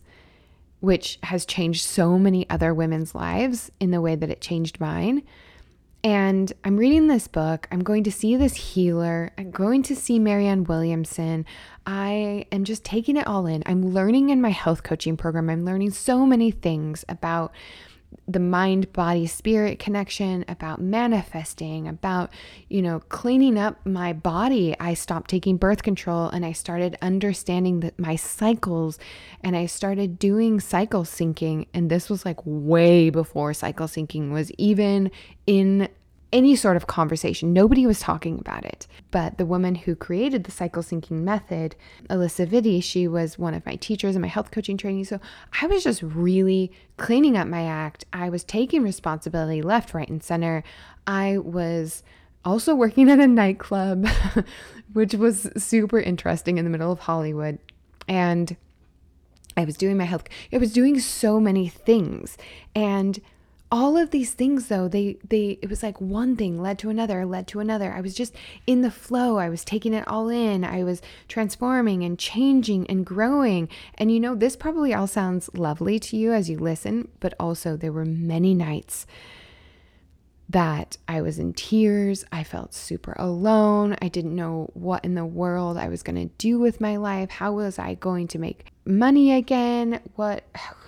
which 0.82 1.20
has 1.22 1.46
changed 1.46 1.84
so 1.84 2.18
many 2.18 2.44
other 2.50 2.74
women's 2.74 3.14
lives 3.14 3.70
in 3.78 3.92
the 3.92 4.00
way 4.00 4.16
that 4.16 4.30
it 4.30 4.40
changed 4.40 4.80
mine. 4.80 5.22
And 6.02 6.52
I'm 6.64 6.76
reading 6.76 7.06
this 7.06 7.28
book. 7.28 7.68
I'm 7.70 7.84
going 7.84 8.02
to 8.02 8.10
see 8.10 8.34
this 8.34 8.54
healer. 8.54 9.30
I'm 9.38 9.52
going 9.52 9.84
to 9.84 9.94
see 9.94 10.18
Marianne 10.18 10.64
Williamson. 10.64 11.46
I 11.86 12.46
am 12.50 12.64
just 12.64 12.84
taking 12.84 13.16
it 13.16 13.28
all 13.28 13.46
in. 13.46 13.62
I'm 13.64 13.94
learning 13.94 14.30
in 14.30 14.40
my 14.40 14.50
health 14.50 14.82
coaching 14.82 15.16
program. 15.16 15.48
I'm 15.48 15.64
learning 15.64 15.92
so 15.92 16.26
many 16.26 16.50
things 16.50 17.04
about 17.08 17.52
the 18.28 18.38
mind 18.38 18.92
body 18.92 19.26
spirit 19.26 19.78
connection 19.78 20.44
about 20.46 20.80
manifesting 20.80 21.88
about 21.88 22.30
you 22.68 22.80
know 22.80 23.00
cleaning 23.08 23.58
up 23.58 23.84
my 23.84 24.12
body. 24.12 24.76
I 24.78 24.94
stopped 24.94 25.30
taking 25.30 25.56
birth 25.56 25.82
control 25.82 26.28
and 26.28 26.44
i 26.44 26.52
started 26.52 26.96
understanding 27.02 27.80
that 27.80 27.98
my 27.98 28.16
cycles 28.16 28.98
and 29.42 29.56
i 29.56 29.66
started 29.66 30.18
doing 30.18 30.60
cycle 30.60 31.04
syncing. 31.04 31.66
And 31.74 31.90
this 31.90 32.08
was 32.08 32.24
like 32.24 32.38
way 32.44 33.10
before 33.10 33.54
cycle 33.54 33.86
syncing 33.86 34.30
was 34.32 34.50
even 34.52 35.10
in 35.46 35.88
any 36.32 36.56
sort 36.56 36.76
of 36.76 36.86
conversation. 36.86 37.52
Nobody 37.52 37.86
was 37.86 38.00
talking 38.00 38.38
about 38.38 38.64
it. 38.64 38.86
But 39.10 39.36
the 39.36 39.44
woman 39.44 39.74
who 39.74 39.94
created 39.94 40.44
the 40.44 40.50
cycle 40.50 40.82
syncing 40.82 41.22
method, 41.22 41.76
Alisa 42.08 42.46
Vitti, 42.46 42.82
she 42.82 43.06
was 43.06 43.38
one 43.38 43.54
of 43.54 43.66
my 43.66 43.76
teachers 43.76 44.16
in 44.16 44.22
my 44.22 44.28
health 44.28 44.50
coaching 44.50 44.76
training. 44.76 45.04
So 45.04 45.20
I 45.60 45.66
was 45.66 45.84
just 45.84 46.02
really 46.02 46.72
cleaning 46.96 47.36
up 47.36 47.46
my 47.46 47.64
act. 47.64 48.04
I 48.12 48.30
was 48.30 48.44
taking 48.44 48.82
responsibility 48.82 49.60
left, 49.60 49.92
right, 49.92 50.08
and 50.08 50.22
center. 50.22 50.64
I 51.06 51.38
was 51.38 52.02
also 52.44 52.74
working 52.74 53.10
at 53.10 53.20
a 53.20 53.26
nightclub, 53.26 54.06
which 54.92 55.14
was 55.14 55.48
super 55.56 56.00
interesting 56.00 56.58
in 56.58 56.64
the 56.64 56.70
middle 56.70 56.90
of 56.90 57.00
Hollywood. 57.00 57.58
And 58.08 58.56
I 59.56 59.64
was 59.64 59.76
doing 59.76 59.98
my 59.98 60.04
health, 60.04 60.24
I 60.52 60.58
was 60.58 60.72
doing 60.72 60.98
so 60.98 61.38
many 61.38 61.68
things. 61.68 62.38
And 62.74 63.20
all 63.72 63.96
of 63.96 64.10
these 64.10 64.34
things 64.34 64.68
though 64.68 64.86
they 64.86 65.16
they 65.26 65.58
it 65.62 65.70
was 65.70 65.82
like 65.82 65.98
one 65.98 66.36
thing 66.36 66.60
led 66.60 66.78
to 66.78 66.90
another 66.90 67.24
led 67.24 67.46
to 67.46 67.58
another 67.58 67.90
i 67.94 68.02
was 68.02 68.14
just 68.14 68.34
in 68.66 68.82
the 68.82 68.90
flow 68.90 69.38
i 69.38 69.48
was 69.48 69.64
taking 69.64 69.94
it 69.94 70.06
all 70.06 70.28
in 70.28 70.62
i 70.62 70.84
was 70.84 71.00
transforming 71.26 72.04
and 72.04 72.18
changing 72.18 72.86
and 72.88 73.06
growing 73.06 73.66
and 73.94 74.12
you 74.12 74.20
know 74.20 74.34
this 74.34 74.56
probably 74.56 74.92
all 74.92 75.06
sounds 75.06 75.48
lovely 75.54 75.98
to 75.98 76.18
you 76.18 76.32
as 76.32 76.50
you 76.50 76.58
listen 76.58 77.08
but 77.18 77.32
also 77.40 77.74
there 77.74 77.92
were 77.92 78.04
many 78.04 78.52
nights 78.54 79.06
that 80.48 80.98
I 81.08 81.22
was 81.22 81.38
in 81.38 81.54
tears. 81.54 82.26
I 82.30 82.44
felt 82.44 82.74
super 82.74 83.14
alone. 83.18 83.96
I 84.02 84.08
didn't 84.08 84.36
know 84.36 84.68
what 84.74 85.02
in 85.02 85.14
the 85.14 85.24
world 85.24 85.78
I 85.78 85.88
was 85.88 86.02
going 86.02 86.16
to 86.16 86.34
do 86.36 86.58
with 86.58 86.78
my 86.78 86.98
life. 86.98 87.30
How 87.30 87.52
was 87.52 87.78
I 87.78 87.94
going 87.94 88.28
to 88.28 88.38
make 88.38 88.66
money 88.84 89.32
again? 89.32 90.02
What 90.16 90.44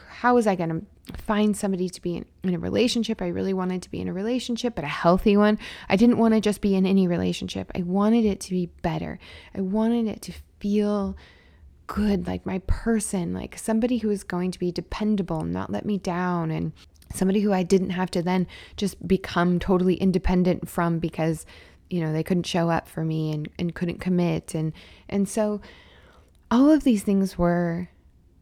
how 0.09 0.35
was 0.35 0.47
I 0.47 0.55
going 0.55 0.69
to 0.69 0.87
find 1.13 1.57
somebody 1.57 1.89
to 1.89 2.01
be 2.01 2.17
in, 2.17 2.25
in, 2.43 2.55
a 2.55 2.59
relationship. 2.59 3.21
I 3.21 3.29
really 3.29 3.53
wanted 3.53 3.83
to 3.83 3.91
be 3.91 4.01
in 4.01 4.09
a 4.09 4.13
relationship, 4.13 4.75
but 4.75 4.85
a 4.85 4.89
healthy 4.89 5.37
one. 5.37 5.59
I 5.89 5.97
didn't 5.97 6.19
want 6.19 6.35
to 6.35 6.41
just 6.41 6.61
be 6.61 6.75
in 6.75 6.87
any 6.87 7.07
relationship. 7.07 7.71
I 7.75 7.83
wanted 7.83 8.25
it 8.25 8.41
to 8.41 8.51
be 8.51 8.67
better. 8.83 9.19
I 9.55 9.61
wanted 9.61 10.07
it 10.07 10.23
to 10.23 10.33
feel 10.61 11.17
good, 11.87 12.27
like 12.27 12.47
my 12.47 12.61
person, 12.67 13.35
like 13.35 13.59
somebody 13.59 13.99
who 13.99 14.11
is 14.11 14.25
going 14.25 14.51
to 14.53 14.59
be 14.59 14.73
dependable, 14.73 15.43
not 15.43 15.71
let 15.71 15.85
me 15.85 15.99
down, 15.99 16.51
and 16.51 16.73
somebody 17.13 17.41
who 17.41 17.53
I 17.53 17.63
didn't 17.63 17.91
have 17.91 18.11
to 18.13 18.23
then 18.23 18.47
just 18.77 19.07
become 19.07 19.59
totally 19.59 19.95
independent 19.97 20.69
from 20.69 20.99
because 20.99 21.45
you 21.91 22.01
know 22.01 22.13
they 22.13 22.23
couldn't 22.23 22.47
show 22.47 22.71
up 22.71 22.89
for 22.89 23.05
me 23.05 23.31
and, 23.31 23.49
and 23.59 23.75
couldn't 23.75 24.01
commit 24.01 24.55
and 24.55 24.73
and 25.09 25.29
so 25.29 25.61
all 26.51 26.71
of 26.71 26.83
these 26.83 27.03
things 27.03 27.39
were 27.39 27.89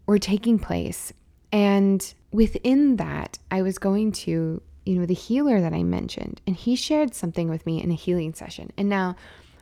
were 0.06 0.18
taking 0.18 0.58
place 0.58 1.12
and 1.50 2.14
within 2.32 2.96
that, 2.96 3.38
I 3.50 3.62
was 3.62 3.78
going 3.78 4.12
to, 4.12 4.60
you 4.84 4.98
know, 4.98 5.06
the 5.06 5.14
healer 5.14 5.60
that 5.60 5.72
I 5.72 5.82
mentioned, 5.82 6.40
and 6.46 6.56
he 6.56 6.74
shared 6.74 7.14
something 7.14 7.48
with 7.48 7.64
me 7.66 7.82
in 7.82 7.90
a 7.90 7.94
healing 7.94 8.34
session. 8.34 8.72
And 8.76 8.88
now, 8.88 9.16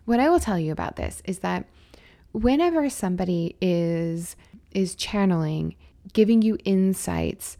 what 0.04 0.20
I 0.20 0.30
will 0.30 0.40
tell 0.40 0.58
you 0.58 0.72
about 0.72 0.96
this 0.96 1.22
is 1.24 1.40
that 1.40 1.66
whenever 2.32 2.88
somebody 2.88 3.56
is 3.60 4.36
is 4.70 4.94
channeling, 4.94 5.74
giving 6.12 6.42
you 6.42 6.56
insights, 6.64 7.58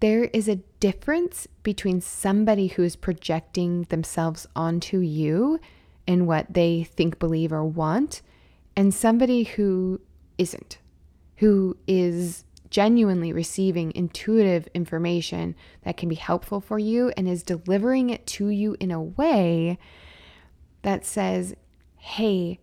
there 0.00 0.24
is 0.24 0.48
a 0.48 0.56
difference 0.80 1.46
between 1.62 2.00
somebody 2.00 2.66
who 2.66 2.82
is 2.82 2.96
projecting 2.96 3.84
themselves 3.84 4.46
onto 4.54 4.98
you 4.98 5.58
and 6.06 6.26
what 6.26 6.52
they 6.52 6.84
think, 6.84 7.18
believe, 7.18 7.52
or 7.52 7.64
want, 7.64 8.20
and 8.76 8.92
somebody 8.92 9.44
who 9.44 10.00
isn't, 10.36 10.78
who 11.36 11.76
is 11.86 12.43
genuinely 12.74 13.32
receiving 13.32 13.92
intuitive 13.94 14.66
information 14.74 15.54
that 15.84 15.96
can 15.96 16.08
be 16.08 16.16
helpful 16.16 16.60
for 16.60 16.76
you 16.76 17.12
and 17.16 17.28
is 17.28 17.44
delivering 17.44 18.10
it 18.10 18.26
to 18.26 18.48
you 18.48 18.76
in 18.80 18.90
a 18.90 19.00
way 19.00 19.78
that 20.82 21.06
says, 21.06 21.54
hey, 21.98 22.58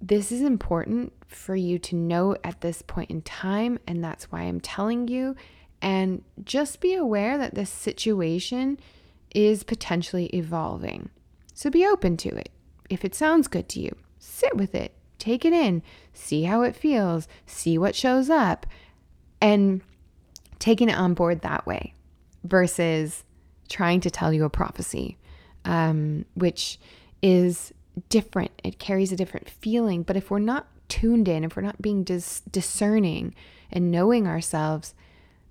this 0.00 0.32
is 0.32 0.40
important 0.40 1.12
for 1.28 1.54
you 1.54 1.78
to 1.78 1.94
know 1.94 2.34
at 2.42 2.62
this 2.62 2.80
point 2.80 3.10
in 3.10 3.20
time, 3.20 3.78
and 3.86 4.02
that's 4.02 4.32
why 4.32 4.40
I'm 4.40 4.62
telling 4.62 5.08
you. 5.08 5.36
And 5.82 6.24
just 6.42 6.80
be 6.80 6.94
aware 6.94 7.36
that 7.36 7.54
this 7.54 7.68
situation 7.68 8.78
is 9.34 9.62
potentially 9.62 10.26
evolving. 10.28 11.10
So 11.52 11.68
be 11.68 11.84
open 11.84 12.16
to 12.16 12.30
it. 12.34 12.48
If 12.88 13.04
it 13.04 13.14
sounds 13.14 13.48
good 13.48 13.68
to 13.70 13.80
you, 13.80 13.94
sit 14.18 14.56
with 14.56 14.74
it, 14.74 14.94
take 15.18 15.44
it 15.44 15.52
in, 15.52 15.82
see 16.14 16.44
how 16.44 16.62
it 16.62 16.74
feels, 16.74 17.28
see 17.44 17.76
what 17.76 17.94
shows 17.94 18.30
up, 18.30 18.64
and 19.44 19.82
taking 20.58 20.88
it 20.88 20.96
on 20.96 21.12
board 21.12 21.42
that 21.42 21.66
way 21.66 21.92
versus 22.44 23.24
trying 23.68 24.00
to 24.00 24.10
tell 24.10 24.32
you 24.32 24.44
a 24.44 24.48
prophecy, 24.48 25.18
um, 25.66 26.24
which 26.32 26.80
is 27.20 27.74
different. 28.08 28.50
It 28.64 28.78
carries 28.78 29.12
a 29.12 29.16
different 29.16 29.50
feeling. 29.50 30.02
But 30.02 30.16
if 30.16 30.30
we're 30.30 30.38
not 30.38 30.66
tuned 30.88 31.28
in, 31.28 31.44
if 31.44 31.56
we're 31.56 31.62
not 31.62 31.82
being 31.82 32.04
dis- 32.04 32.40
discerning 32.50 33.34
and 33.70 33.90
knowing 33.90 34.26
ourselves, 34.26 34.94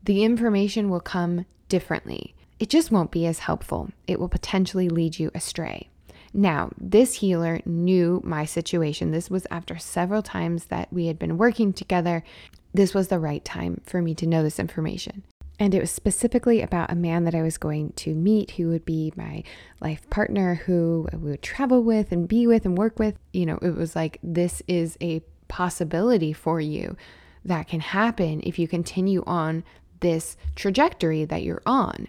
the 0.03 0.23
information 0.23 0.89
will 0.89 0.99
come 0.99 1.45
differently. 1.69 2.33
It 2.59 2.69
just 2.71 2.91
won't 2.91 3.11
be 3.11 3.27
as 3.27 3.39
helpful. 3.39 3.91
It 4.07 4.19
will 4.19 4.27
potentially 4.27 4.89
lead 4.89 5.19
you 5.19 5.29
astray. 5.35 5.89
Now, 6.33 6.71
this 6.79 7.15
healer 7.15 7.61
knew 7.63 8.21
my 8.23 8.45
situation. 8.45 9.11
This 9.11 9.29
was 9.29 9.45
after 9.51 9.77
several 9.77 10.23
times 10.23 10.65
that 10.65 10.91
we 10.91 11.05
had 11.05 11.19
been 11.19 11.37
working 11.37 11.73
together 11.73 12.23
this 12.73 12.93
was 12.93 13.07
the 13.07 13.19
right 13.19 13.43
time 13.45 13.81
for 13.85 14.01
me 14.01 14.15
to 14.15 14.27
know 14.27 14.43
this 14.43 14.59
information. 14.59 15.23
And 15.59 15.75
it 15.75 15.79
was 15.79 15.91
specifically 15.91 16.61
about 16.61 16.91
a 16.91 16.95
man 16.95 17.25
that 17.25 17.35
I 17.35 17.43
was 17.43 17.57
going 17.57 17.93
to 17.93 18.15
meet 18.15 18.51
who 18.51 18.69
would 18.69 18.85
be 18.85 19.13
my 19.15 19.43
life 19.81 20.09
partner, 20.09 20.55
who 20.55 21.07
we 21.13 21.31
would 21.31 21.43
travel 21.43 21.83
with 21.83 22.11
and 22.11 22.27
be 22.27 22.47
with 22.47 22.65
and 22.65 22.77
work 22.77 22.97
with. 22.97 23.19
You 23.31 23.45
know, 23.45 23.59
it 23.61 23.75
was 23.75 23.95
like, 23.95 24.17
this 24.23 24.63
is 24.67 24.97
a 24.99 25.21
possibility 25.47 26.33
for 26.33 26.59
you 26.59 26.97
that 27.45 27.67
can 27.67 27.81
happen 27.81 28.41
if 28.43 28.57
you 28.57 28.67
continue 28.67 29.23
on 29.27 29.63
this 29.99 30.35
trajectory 30.55 31.23
that 31.25 31.43
you're 31.43 31.61
on. 31.65 32.07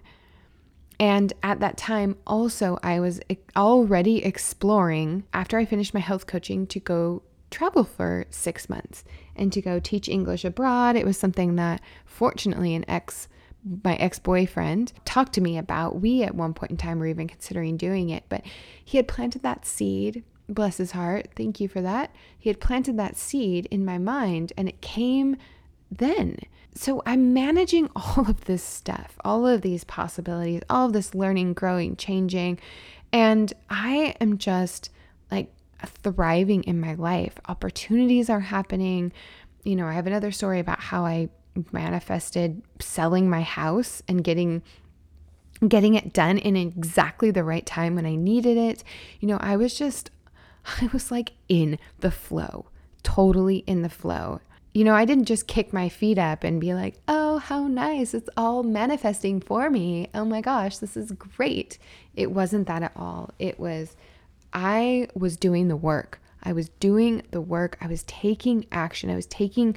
And 0.98 1.32
at 1.42 1.60
that 1.60 1.76
time, 1.76 2.16
also, 2.26 2.78
I 2.82 3.00
was 3.00 3.20
already 3.56 4.24
exploring, 4.24 5.24
after 5.34 5.58
I 5.58 5.64
finished 5.64 5.92
my 5.92 6.00
health 6.00 6.26
coaching, 6.26 6.66
to 6.68 6.80
go 6.80 7.22
travel 7.54 7.84
for 7.84 8.26
six 8.30 8.68
months 8.68 9.04
and 9.36 9.52
to 9.52 9.62
go 9.62 9.78
teach 9.78 10.08
English 10.08 10.44
abroad. 10.44 10.96
It 10.96 11.06
was 11.06 11.16
something 11.16 11.54
that, 11.56 11.80
fortunately, 12.04 12.74
an 12.74 12.84
ex 12.88 13.28
my 13.82 13.94
ex 13.96 14.18
boyfriend 14.18 14.92
talked 15.06 15.32
to 15.34 15.40
me 15.40 15.56
about. 15.56 16.00
We, 16.00 16.22
at 16.22 16.34
one 16.34 16.52
point 16.52 16.72
in 16.72 16.76
time, 16.76 16.98
were 16.98 17.06
even 17.06 17.28
considering 17.28 17.78
doing 17.78 18.10
it, 18.10 18.24
but 18.28 18.42
he 18.84 18.98
had 18.98 19.08
planted 19.08 19.42
that 19.42 19.64
seed. 19.64 20.22
Bless 20.48 20.76
his 20.76 20.90
heart. 20.90 21.28
Thank 21.34 21.60
you 21.60 21.68
for 21.68 21.80
that. 21.80 22.14
He 22.38 22.50
had 22.50 22.60
planted 22.60 22.98
that 22.98 23.16
seed 23.16 23.66
in 23.70 23.84
my 23.84 23.96
mind, 23.96 24.52
and 24.58 24.68
it 24.68 24.82
came 24.82 25.36
then. 25.90 26.36
So 26.74 27.02
I'm 27.06 27.32
managing 27.32 27.88
all 27.96 28.28
of 28.28 28.44
this 28.44 28.62
stuff, 28.62 29.16
all 29.24 29.46
of 29.46 29.62
these 29.62 29.84
possibilities, 29.84 30.60
all 30.68 30.86
of 30.86 30.92
this 30.92 31.14
learning, 31.14 31.54
growing, 31.54 31.96
changing. 31.96 32.58
And 33.12 33.50
I 33.70 34.16
am 34.20 34.36
just 34.36 34.90
like 35.30 35.50
thriving 35.90 36.62
in 36.64 36.80
my 36.80 36.94
life. 36.94 37.38
Opportunities 37.48 38.30
are 38.30 38.40
happening. 38.40 39.12
You 39.62 39.76
know, 39.76 39.86
I 39.86 39.92
have 39.94 40.06
another 40.06 40.32
story 40.32 40.60
about 40.60 40.80
how 40.80 41.04
I 41.04 41.28
manifested 41.72 42.62
selling 42.80 43.30
my 43.30 43.42
house 43.42 44.02
and 44.08 44.24
getting 44.24 44.62
getting 45.68 45.94
it 45.94 46.12
done 46.12 46.36
in 46.36 46.56
exactly 46.56 47.30
the 47.30 47.44
right 47.44 47.64
time 47.64 47.94
when 47.94 48.04
I 48.04 48.16
needed 48.16 48.56
it. 48.56 48.82
You 49.20 49.28
know, 49.28 49.38
I 49.40 49.56
was 49.56 49.76
just 49.78 50.10
I 50.80 50.88
was 50.92 51.10
like 51.10 51.32
in 51.48 51.78
the 52.00 52.10
flow, 52.10 52.66
totally 53.02 53.58
in 53.66 53.82
the 53.82 53.88
flow. 53.88 54.40
You 54.72 54.82
know, 54.82 54.94
I 54.94 55.04
didn't 55.04 55.26
just 55.26 55.46
kick 55.46 55.72
my 55.72 55.88
feet 55.88 56.18
up 56.18 56.42
and 56.42 56.60
be 56.60 56.74
like, 56.74 56.96
oh, 57.06 57.38
how 57.38 57.68
nice. 57.68 58.12
It's 58.12 58.28
all 58.36 58.64
manifesting 58.64 59.40
for 59.40 59.70
me. 59.70 60.08
Oh 60.14 60.24
my 60.24 60.40
gosh, 60.40 60.78
this 60.78 60.96
is 60.96 61.12
great. 61.12 61.78
It 62.16 62.32
wasn't 62.32 62.66
that 62.66 62.82
at 62.82 62.92
all. 62.96 63.30
It 63.38 63.60
was, 63.60 63.94
I 64.54 65.08
was 65.14 65.36
doing 65.36 65.68
the 65.68 65.76
work. 65.76 66.20
I 66.42 66.52
was 66.52 66.68
doing 66.68 67.22
the 67.32 67.40
work. 67.40 67.76
I 67.80 67.88
was 67.88 68.04
taking 68.04 68.66
action. 68.70 69.10
I 69.10 69.16
was 69.16 69.26
taking 69.26 69.76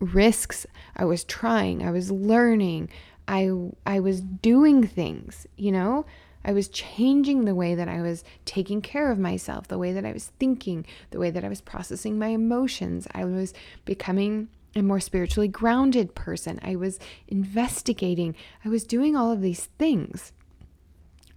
risks. 0.00 0.66
I 0.96 1.04
was 1.04 1.24
trying. 1.24 1.82
I 1.82 1.90
was 1.90 2.10
learning. 2.10 2.90
I 3.26 3.50
I 3.86 4.00
was 4.00 4.20
doing 4.20 4.86
things, 4.86 5.46
you 5.56 5.72
know? 5.72 6.04
I 6.44 6.52
was 6.52 6.68
changing 6.68 7.44
the 7.44 7.54
way 7.54 7.76
that 7.76 7.88
I 7.88 8.02
was 8.02 8.24
taking 8.44 8.82
care 8.82 9.12
of 9.12 9.18
myself, 9.18 9.68
the 9.68 9.78
way 9.78 9.92
that 9.92 10.04
I 10.04 10.12
was 10.12 10.32
thinking, 10.40 10.84
the 11.10 11.20
way 11.20 11.30
that 11.30 11.44
I 11.44 11.48
was 11.48 11.60
processing 11.60 12.18
my 12.18 12.28
emotions. 12.28 13.06
I 13.14 13.24
was 13.24 13.54
becoming 13.84 14.48
a 14.74 14.82
more 14.82 14.98
spiritually 14.98 15.46
grounded 15.46 16.16
person. 16.16 16.58
I 16.60 16.74
was 16.74 16.98
investigating. 17.28 18.34
I 18.64 18.70
was 18.70 18.82
doing 18.82 19.14
all 19.14 19.30
of 19.30 19.40
these 19.40 19.66
things. 19.78 20.32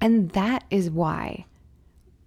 And 0.02 0.32
that 0.32 0.64
is 0.72 0.90
why 0.90 1.46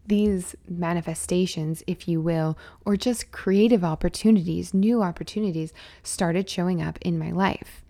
these 0.09 0.57
manifestations, 0.69 1.83
if 1.87 2.09
you 2.09 2.21
will, 2.21 2.59
or 2.85 2.97
just 2.97 3.31
creative 3.31 3.85
opportunities, 3.85 4.75
new 4.75 5.03
opportunities, 5.03 5.73
started 6.03 6.49
showing 6.49 6.83
up 6.83 6.99
in 7.03 7.19
my 7.19 7.31
life 7.31 7.85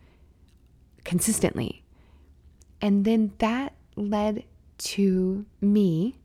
consistently. 1.04 1.82
And 2.80 3.04
then 3.04 3.32
that 3.38 3.74
led 3.96 4.44
to 4.78 5.46
me 5.60 6.18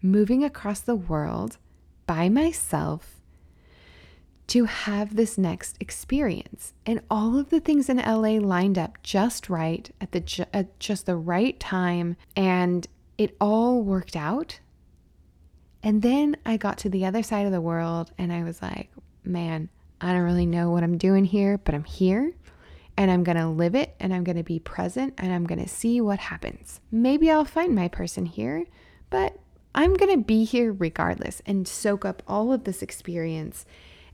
moving 0.00 0.42
across 0.42 0.80
the 0.80 0.96
world 0.96 1.58
by 2.06 2.28
myself 2.28 3.20
to 4.48 4.64
have 4.64 5.16
this 5.16 5.38
next 5.38 5.76
experience. 5.80 6.74
And 6.84 7.00
all 7.10 7.38
of 7.38 7.50
the 7.50 7.60
things 7.60 7.88
in 7.88 7.98
LA 7.98 8.38
lined 8.38 8.76
up 8.76 9.02
just 9.02 9.48
right 9.48 9.90
at 10.00 10.12
the 10.12 10.20
ju- 10.20 10.44
at 10.52 10.78
just 10.78 11.06
the 11.06 11.16
right 11.16 11.58
time 11.60 12.16
and 12.36 12.86
it 13.16 13.36
all 13.40 13.82
worked 13.82 14.16
out 14.16 14.58
and 15.82 16.02
then 16.02 16.36
I 16.46 16.56
got 16.56 16.78
to 16.78 16.88
the 16.88 17.04
other 17.04 17.22
side 17.22 17.46
of 17.46 17.52
the 17.52 17.60
world 17.60 18.12
and 18.18 18.32
I 18.32 18.44
was 18.44 18.62
like, 18.62 18.90
man, 19.24 19.68
I 20.00 20.12
don't 20.12 20.22
really 20.22 20.46
know 20.46 20.70
what 20.70 20.82
I'm 20.82 20.98
doing 20.98 21.24
here, 21.24 21.58
but 21.58 21.74
I'm 21.74 21.84
here 21.84 22.32
and 22.96 23.10
I'm 23.10 23.24
going 23.24 23.36
to 23.36 23.48
live 23.48 23.74
it 23.74 23.94
and 23.98 24.12
I'm 24.12 24.24
going 24.24 24.36
to 24.36 24.42
be 24.42 24.58
present 24.58 25.14
and 25.18 25.32
I'm 25.32 25.44
going 25.44 25.62
to 25.62 25.68
see 25.68 26.00
what 26.00 26.18
happens. 26.18 26.80
Maybe 26.90 27.30
I'll 27.30 27.44
find 27.44 27.74
my 27.74 27.88
person 27.88 28.26
here, 28.26 28.64
but 29.10 29.38
I'm 29.74 29.94
going 29.94 30.12
to 30.12 30.24
be 30.24 30.44
here 30.44 30.72
regardless 30.72 31.42
and 31.46 31.66
soak 31.66 32.04
up 32.04 32.22
all 32.28 32.52
of 32.52 32.64
this 32.64 32.82
experience. 32.82 33.64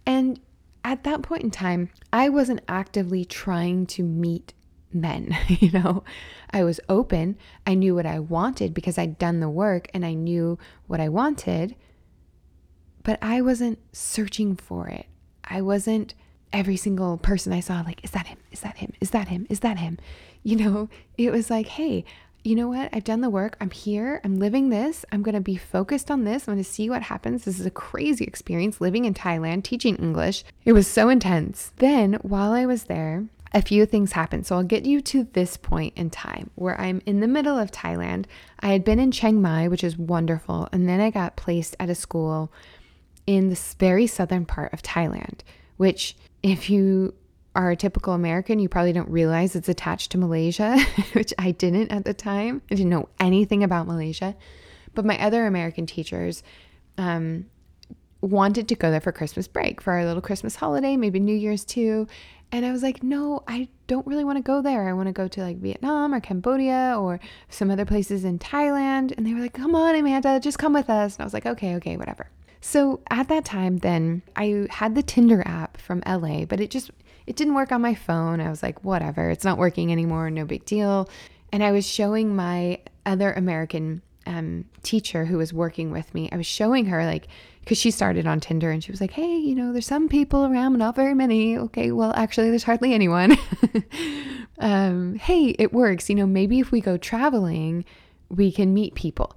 And 0.07 0.41
at 0.85 1.05
that 1.05 1.23
point 1.23 1.43
in 1.43 1.51
time, 1.51 1.91
I 2.13 2.29
wasn't 2.29 2.61
actively 2.69 3.25
trying 3.25 3.87
to 3.87 4.03
meet 4.03 4.55
men. 4.93 5.37
you 5.49 5.71
know, 5.71 6.05
I 6.51 6.65
was 6.65 6.81
open. 6.89 7.37
I 7.67 7.75
knew 7.75 7.95
what 7.95 8.07
I 8.07 8.19
wanted 8.19 8.75
because 8.75 8.99
I'd 8.99 9.19
done 9.19 9.41
the 9.41 9.51
work 9.51 9.89
and 9.95 10.05
I 10.05 10.15
knew 10.15 10.59
what 10.87 11.01
I 11.01 11.09
wanted, 11.09 11.75
but 13.03 13.19
I 13.23 13.41
wasn't 13.41 13.79
searching 13.93 14.57
for 14.57 14.89
it. 14.89 15.07
I 15.45 15.63
wasn't 15.63 16.15
every 16.53 16.77
single 16.77 17.19
person 17.19 17.53
I 17.53 17.61
saw, 17.61 17.83
like, 17.83 18.03
is 18.05 18.11
that 18.13 18.27
him? 18.27 18.39
Is 18.51 18.61
that 18.61 18.79
him? 18.79 18.93
Is 19.01 19.11
that 19.11 19.29
him? 19.29 19.47
Is 19.51 19.61
that 19.61 19.79
him? 19.79 19.99
You 20.45 20.57
know, 20.57 20.89
it 21.19 21.31
was 21.31 21.51
like, 21.51 21.67
hey, 21.67 22.05
you 22.45 22.55
know 22.55 22.69
what? 22.69 22.89
I've 22.93 23.05
done 23.05 23.21
the 23.21 23.29
work. 23.29 23.57
I'm 23.61 23.71
here. 23.71 24.21
I'm 24.25 24.39
living 24.39 24.71
this. 24.71 25.05
I'm 25.13 25.23
going 25.23 25.35
to 25.35 25.41
be 25.41 25.57
focused 25.57 26.11
on 26.11 26.25
this. 26.25 26.47
I'm 26.47 26.55
going 26.55 26.65
to 26.65 26.71
see 26.71 26.89
what 26.89 27.03
happens. 27.03 27.45
This 27.45 27.59
is 27.59 27.67
a 27.67 27.71
crazy 27.71 28.25
experience 28.25 28.81
living 28.81 29.05
in 29.05 29.13
Thailand, 29.13 29.65
teaching 29.65 29.97
English. 29.97 30.45
It 30.65 30.73
was 30.73 30.87
so 30.87 31.09
intense. 31.09 31.73
Then, 31.77 32.15
while 32.23 32.53
I 32.53 32.65
was 32.65 32.85
there, 32.85 33.27
a 33.53 33.63
few 33.63 33.87
things 33.87 34.13
happened. 34.13 34.47
So 34.47 34.57
I'll 34.57 34.63
get 34.63 34.85
you 34.85 35.01
to 35.03 35.25
this 35.25 35.57
point 35.57 35.95
in 35.97 36.11
time 36.11 36.51
where 36.55 36.79
I'm 36.81 37.01
in 37.07 37.21
the 37.21 37.29
middle 37.29 37.59
of 37.59 37.71
Thailand. 37.71 38.27
I 38.61 38.69
had 38.69 38.85
been 38.85 38.99
in 38.99 39.11
Chiang 39.11 39.41
Mai, 39.41 39.69
which 39.69 39.85
is 39.85 39.97
wonderful, 39.97 40.69
and 40.73 40.89
then 40.89 41.01
I 41.01 41.11
got 41.11 41.37
placed 41.37 41.77
at 41.81 41.91
a 41.91 41.95
school 41.95 42.53
in 43.27 43.49
this 43.49 43.75
very 43.75 44.07
southern 44.07 44.47
part 44.47 44.73
of 44.73 44.83
Thailand, 44.83 45.41
which 45.77 46.17
if 46.43 46.71
you 46.71 47.15
are 47.55 47.71
a 47.71 47.77
typical 47.77 48.15
American, 48.15 48.59
you 48.59 48.69
probably 48.69 48.93
don't 48.93 49.11
realize 49.11 49.57
it's 49.57 49.69
attached 49.69 50.13
to 50.13 50.19
Malaysia, 50.19 50.79
which 51.13 51.35
I 51.39 51.51
didn't 51.51 51.91
at 51.91 52.05
the 52.05 52.15
time. 52.15 52.63
I 52.71 52.75
didn't 52.75 52.91
know 52.91 53.09
anything 53.19 53.65
about 53.65 53.87
Malaysia. 53.87 54.37
But 54.95 55.05
my 55.05 55.19
other 55.21 55.47
American 55.47 55.87
teachers 55.87 56.43
um, 56.97 57.47
wanted 58.21 58.69
to 58.69 58.75
go 58.75 58.91
there 58.91 59.01
for 59.01 59.13
Christmas 59.13 59.49
break, 59.49 59.81
for 59.81 59.93
our 59.93 60.05
little 60.05 60.23
Christmas 60.23 60.57
holiday, 60.57 60.97
maybe 60.97 61.21
New 61.21 61.37
Year's 61.37 61.65
too. 61.65 62.07
And 62.51 62.65
I 62.65 62.73
was 62.73 62.83
like, 62.83 63.03
no, 63.03 63.43
I 63.47 63.69
don't 63.87 64.07
really 64.07 64.25
want 64.25 64.39
to 64.39 64.43
go 64.43 64.63
there. 64.63 64.89
I 64.89 64.93
want 64.95 65.09
to 65.09 65.13
go 65.13 65.29
to 65.29 65.43
like 65.43 65.59
Vietnam 65.59 66.15
or 66.15 66.21
Cambodia 66.21 66.97
or 66.99 67.21
some 67.51 67.71
other 67.71 67.85
places 67.85 68.25
in 68.25 68.39
Thailand. 68.39 69.17
And 69.17 69.27
they 69.27 69.35
were 69.35 69.41
like, 69.41 69.53
come 69.53 69.75
on, 69.75 69.95
Amanda, 69.95 70.41
just 70.41 70.59
come 70.59 70.73
with 70.73 70.89
us. 70.89 71.17
And 71.17 71.23
I 71.23 71.25
was 71.25 71.35
like, 71.35 71.47
okay, 71.47 71.75
okay, 71.77 71.97
whatever. 71.97 72.31
So 72.61 73.01
at 73.11 73.29
that 73.29 73.45
time, 73.45 73.79
then 73.79 74.23
I 74.35 74.67
had 74.71 74.95
the 74.95 75.03
Tinder 75.03 75.43
app 75.47 75.77
from 75.77 76.03
LA, 76.07 76.45
but 76.45 76.61
it 76.61 76.71
just, 76.71 76.91
it 77.27 77.37
didn't 77.37 77.55
work 77.55 77.71
on 77.71 77.83
my 77.83 77.95
phone. 77.95 78.41
I 78.41 78.51
was 78.51 78.63
like, 78.63 78.83
whatever, 78.83 79.31
it's 79.31 79.45
not 79.45 79.59
working 79.59 79.93
anymore, 79.93 80.31
no 80.31 80.45
big 80.45 80.65
deal. 80.65 81.09
And 81.53 81.63
I 81.63 81.71
was 81.71 81.87
showing 81.87 82.35
my 82.35 82.81
other 83.07 83.33
American 83.33 84.03
um, 84.29 84.67
teacher 84.83 85.25
who 85.25 85.39
was 85.39 85.53
working 85.53 85.91
with 85.91 86.13
me, 86.15 86.29
I 86.31 86.37
was 86.37 86.47
showing 86.47 86.87
her 86.87 87.05
like, 87.05 87.27
because 87.61 87.79
she 87.79 87.91
started 87.91 88.27
on 88.27 88.41
Tinder 88.41 88.71
and 88.71 88.85
she 88.85 88.93
was 88.93 89.01
like, 89.01 89.13
hey, 89.13 89.37
you 89.37 89.55
know, 89.55 89.73
there's 89.73 89.87
some 89.87 90.09
people 90.09 90.45
around, 90.45 90.79
not 90.79 90.95
very 90.95 91.15
many. 91.15 91.57
Okay, 91.57 91.91
well, 91.91 92.13
actually, 92.15 92.51
there's 92.51 92.63
hardly 92.63 92.95
anyone. 92.95 93.37
um, 94.59 95.17
hey, 95.17 95.57
it 95.59 95.73
works. 95.73 96.09
You 96.09 96.15
know, 96.17 96.27
maybe 96.27 96.61
if 96.61 96.71
we 96.71 96.81
go 96.81 96.97
traveling, 96.97 97.85
we 98.29 98.53
can 98.53 98.73
meet 98.75 98.95
people. 98.95 99.37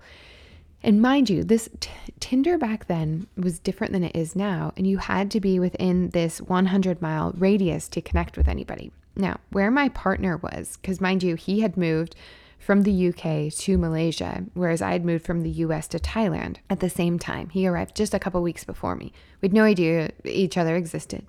And 0.84 1.02
mind 1.02 1.30
you, 1.30 1.44
this 1.44 1.70
t- 1.80 1.92
Tinder 2.20 2.58
back 2.58 2.88
then 2.88 3.28
was 3.38 3.60
different 3.60 3.94
than 3.94 4.04
it 4.04 4.16
is 4.16 4.36
now, 4.36 4.74
and 4.76 4.88
you 4.88 4.98
had 4.98 5.30
to 5.32 5.40
be 5.40 5.60
within 5.60 6.10
this 6.10 6.42
100 6.42 7.02
mile 7.02 7.34
radius 7.38 7.88
to 7.90 8.02
connect 8.02 8.36
with 8.36 8.48
anybody. 8.48 8.92
Now, 9.16 9.40
where 9.52 9.70
my 9.70 9.90
partner 9.90 10.38
was, 10.38 10.78
because 10.82 11.00
mind 11.00 11.22
you, 11.22 11.36
he 11.36 11.60
had 11.60 11.78
moved 11.78 12.16
from 12.62 12.84
the 12.84 13.10
UK 13.10 13.52
to 13.52 13.78
Malaysia, 13.78 14.46
whereas 14.54 14.82
I 14.82 14.92
had 14.92 15.04
moved 15.04 15.26
from 15.26 15.42
the 15.42 15.50
US 15.50 15.88
to 15.90 16.00
Thailand 16.00 16.58
at 16.70 16.80
the 16.80 16.90
same 16.90 17.18
time. 17.18 17.50
He 17.50 17.68
arrived 17.68 17.96
just 17.96 18.14
a 18.14 18.20
couple 18.20 18.42
weeks 18.44 18.64
before 18.64 18.96
me. 18.96 19.12
We 19.42 19.48
had 19.48 19.54
no 19.54 19.64
idea 19.64 20.12
each 20.24 20.58
other 20.58 20.76
existed. 20.76 21.26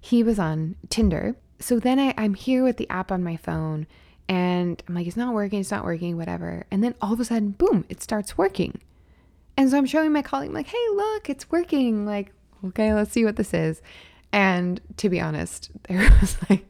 He 0.00 0.22
was 0.22 0.38
on 0.38 0.76
Tinder. 0.88 1.36
So 1.60 1.78
then 1.78 1.98
I, 1.98 2.14
I'm 2.16 2.34
here 2.34 2.64
with 2.64 2.78
the 2.78 2.88
app 2.88 3.12
on 3.12 3.22
my 3.22 3.36
phone 3.36 3.86
and 4.26 4.82
I'm 4.88 4.94
like, 4.94 5.06
it's 5.06 5.18
not 5.18 5.34
working, 5.34 5.60
it's 5.60 5.70
not 5.70 5.84
working, 5.84 6.16
whatever. 6.16 6.64
And 6.70 6.82
then 6.82 6.94
all 7.00 7.12
of 7.12 7.20
a 7.20 7.26
sudden, 7.26 7.50
boom, 7.50 7.84
it 7.90 8.02
starts 8.02 8.38
working. 8.38 8.80
And 9.56 9.70
so 9.70 9.76
I'm 9.76 9.86
showing 9.86 10.12
my 10.12 10.22
colleague, 10.22 10.48
I'm 10.48 10.54
like, 10.54 10.68
hey, 10.68 10.86
look, 10.94 11.28
it's 11.28 11.50
working. 11.50 12.06
Like, 12.06 12.32
okay, 12.64 12.94
let's 12.94 13.12
see 13.12 13.24
what 13.24 13.36
this 13.36 13.52
is. 13.52 13.82
And 14.32 14.80
to 14.96 15.10
be 15.10 15.20
honest, 15.20 15.70
there 15.88 16.10
was 16.20 16.38
like 16.48 16.66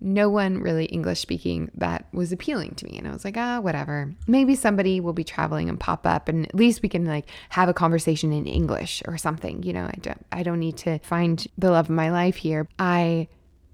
no 0.00 0.30
one 0.30 0.60
really 0.60 0.86
English 0.86 1.20
speaking 1.20 1.70
that 1.74 2.06
was 2.12 2.32
appealing 2.32 2.74
to 2.76 2.86
me. 2.86 2.96
And 2.96 3.06
I 3.06 3.12
was 3.12 3.24
like, 3.24 3.36
ah, 3.36 3.60
whatever. 3.60 4.14
Maybe 4.26 4.54
somebody 4.54 5.00
will 5.00 5.12
be 5.12 5.24
traveling 5.24 5.68
and 5.68 5.78
pop 5.78 6.06
up 6.06 6.28
and 6.28 6.46
at 6.46 6.54
least 6.54 6.82
we 6.82 6.88
can 6.88 7.04
like 7.04 7.26
have 7.50 7.68
a 7.68 7.74
conversation 7.74 8.32
in 8.32 8.46
English 8.46 9.02
or 9.06 9.18
something. 9.18 9.62
You 9.62 9.72
know, 9.74 9.84
I 9.84 9.98
don't 10.00 10.26
I 10.32 10.42
don't 10.42 10.60
need 10.60 10.76
to 10.78 10.98
find 11.00 11.46
the 11.58 11.70
love 11.70 11.86
of 11.86 11.94
my 11.94 12.10
life 12.10 12.36
here. 12.36 12.66
I 12.78 13.28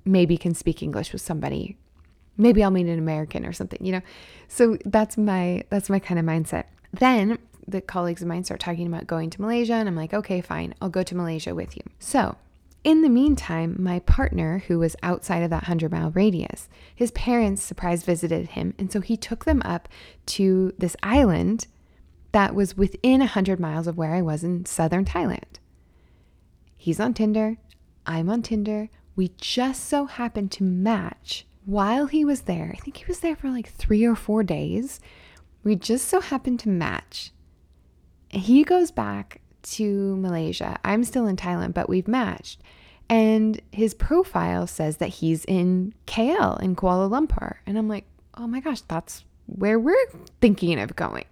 maybe 0.04 0.36
can 0.36 0.54
speak 0.54 0.82
English 0.82 1.12
with 1.12 1.22
somebody. 1.22 1.76
Maybe 2.36 2.62
I'll 2.62 2.70
meet 2.70 2.86
an 2.86 2.98
American 2.98 3.46
or 3.46 3.52
something, 3.52 3.84
you 3.84 3.92
know. 3.92 4.02
So 4.48 4.78
that's 4.84 5.16
my 5.16 5.64
that's 5.70 5.88
my 5.88 6.00
kind 6.00 6.18
of 6.18 6.26
mindset. 6.26 6.64
Then 6.92 7.38
the 7.68 7.80
colleagues 7.80 8.22
of 8.22 8.28
mine 8.28 8.44
start 8.44 8.60
talking 8.60 8.86
about 8.86 9.06
going 9.06 9.30
to 9.30 9.40
Malaysia 9.40 9.74
and 9.74 9.88
I'm 9.88 9.96
like, 9.96 10.14
okay, 10.14 10.40
fine. 10.40 10.74
I'll 10.80 10.88
go 10.88 11.02
to 11.02 11.14
Malaysia 11.14 11.54
with 11.54 11.76
you. 11.76 11.82
So 11.98 12.36
in 12.86 13.02
the 13.02 13.08
meantime, 13.08 13.74
my 13.80 13.98
partner, 13.98 14.62
who 14.68 14.78
was 14.78 14.94
outside 15.02 15.42
of 15.42 15.50
that 15.50 15.64
100 15.64 15.90
mile 15.90 16.12
radius, 16.12 16.68
his 16.94 17.10
parents 17.10 17.60
surprise 17.60 18.04
visited 18.04 18.50
him. 18.50 18.74
And 18.78 18.92
so 18.92 19.00
he 19.00 19.16
took 19.16 19.44
them 19.44 19.60
up 19.64 19.88
to 20.26 20.72
this 20.78 20.96
island 21.02 21.66
that 22.30 22.54
was 22.54 22.76
within 22.76 23.18
100 23.18 23.58
miles 23.58 23.88
of 23.88 23.96
where 23.96 24.14
I 24.14 24.22
was 24.22 24.44
in 24.44 24.66
southern 24.66 25.04
Thailand. 25.04 25.58
He's 26.76 27.00
on 27.00 27.12
Tinder. 27.12 27.56
I'm 28.06 28.30
on 28.30 28.42
Tinder. 28.42 28.88
We 29.16 29.32
just 29.36 29.86
so 29.86 30.06
happened 30.06 30.52
to 30.52 30.62
match 30.62 31.44
while 31.64 32.06
he 32.06 32.24
was 32.24 32.42
there. 32.42 32.72
I 32.72 32.78
think 32.78 32.98
he 32.98 33.06
was 33.06 33.18
there 33.18 33.34
for 33.34 33.50
like 33.50 33.68
three 33.68 34.04
or 34.04 34.14
four 34.14 34.44
days. 34.44 35.00
We 35.64 35.74
just 35.74 36.06
so 36.06 36.20
happened 36.20 36.60
to 36.60 36.68
match. 36.68 37.32
He 38.28 38.62
goes 38.62 38.92
back 38.92 39.40
to 39.72 40.16
Malaysia. 40.16 40.78
I'm 40.84 41.04
still 41.04 41.26
in 41.26 41.36
Thailand, 41.36 41.74
but 41.74 41.88
we've 41.88 42.08
matched. 42.08 42.60
And 43.08 43.60
his 43.72 43.94
profile 43.94 44.66
says 44.66 44.96
that 44.96 45.08
he's 45.08 45.44
in 45.44 45.94
KL 46.06 46.60
in 46.60 46.74
Kuala 46.74 47.08
Lumpur. 47.08 47.56
And 47.66 47.78
I'm 47.78 47.88
like, 47.88 48.04
oh 48.34 48.46
my 48.46 48.60
gosh, 48.60 48.80
that's 48.82 49.24
where 49.46 49.78
we're 49.78 50.10
thinking 50.40 50.78
of 50.78 50.96
going. 50.96 51.24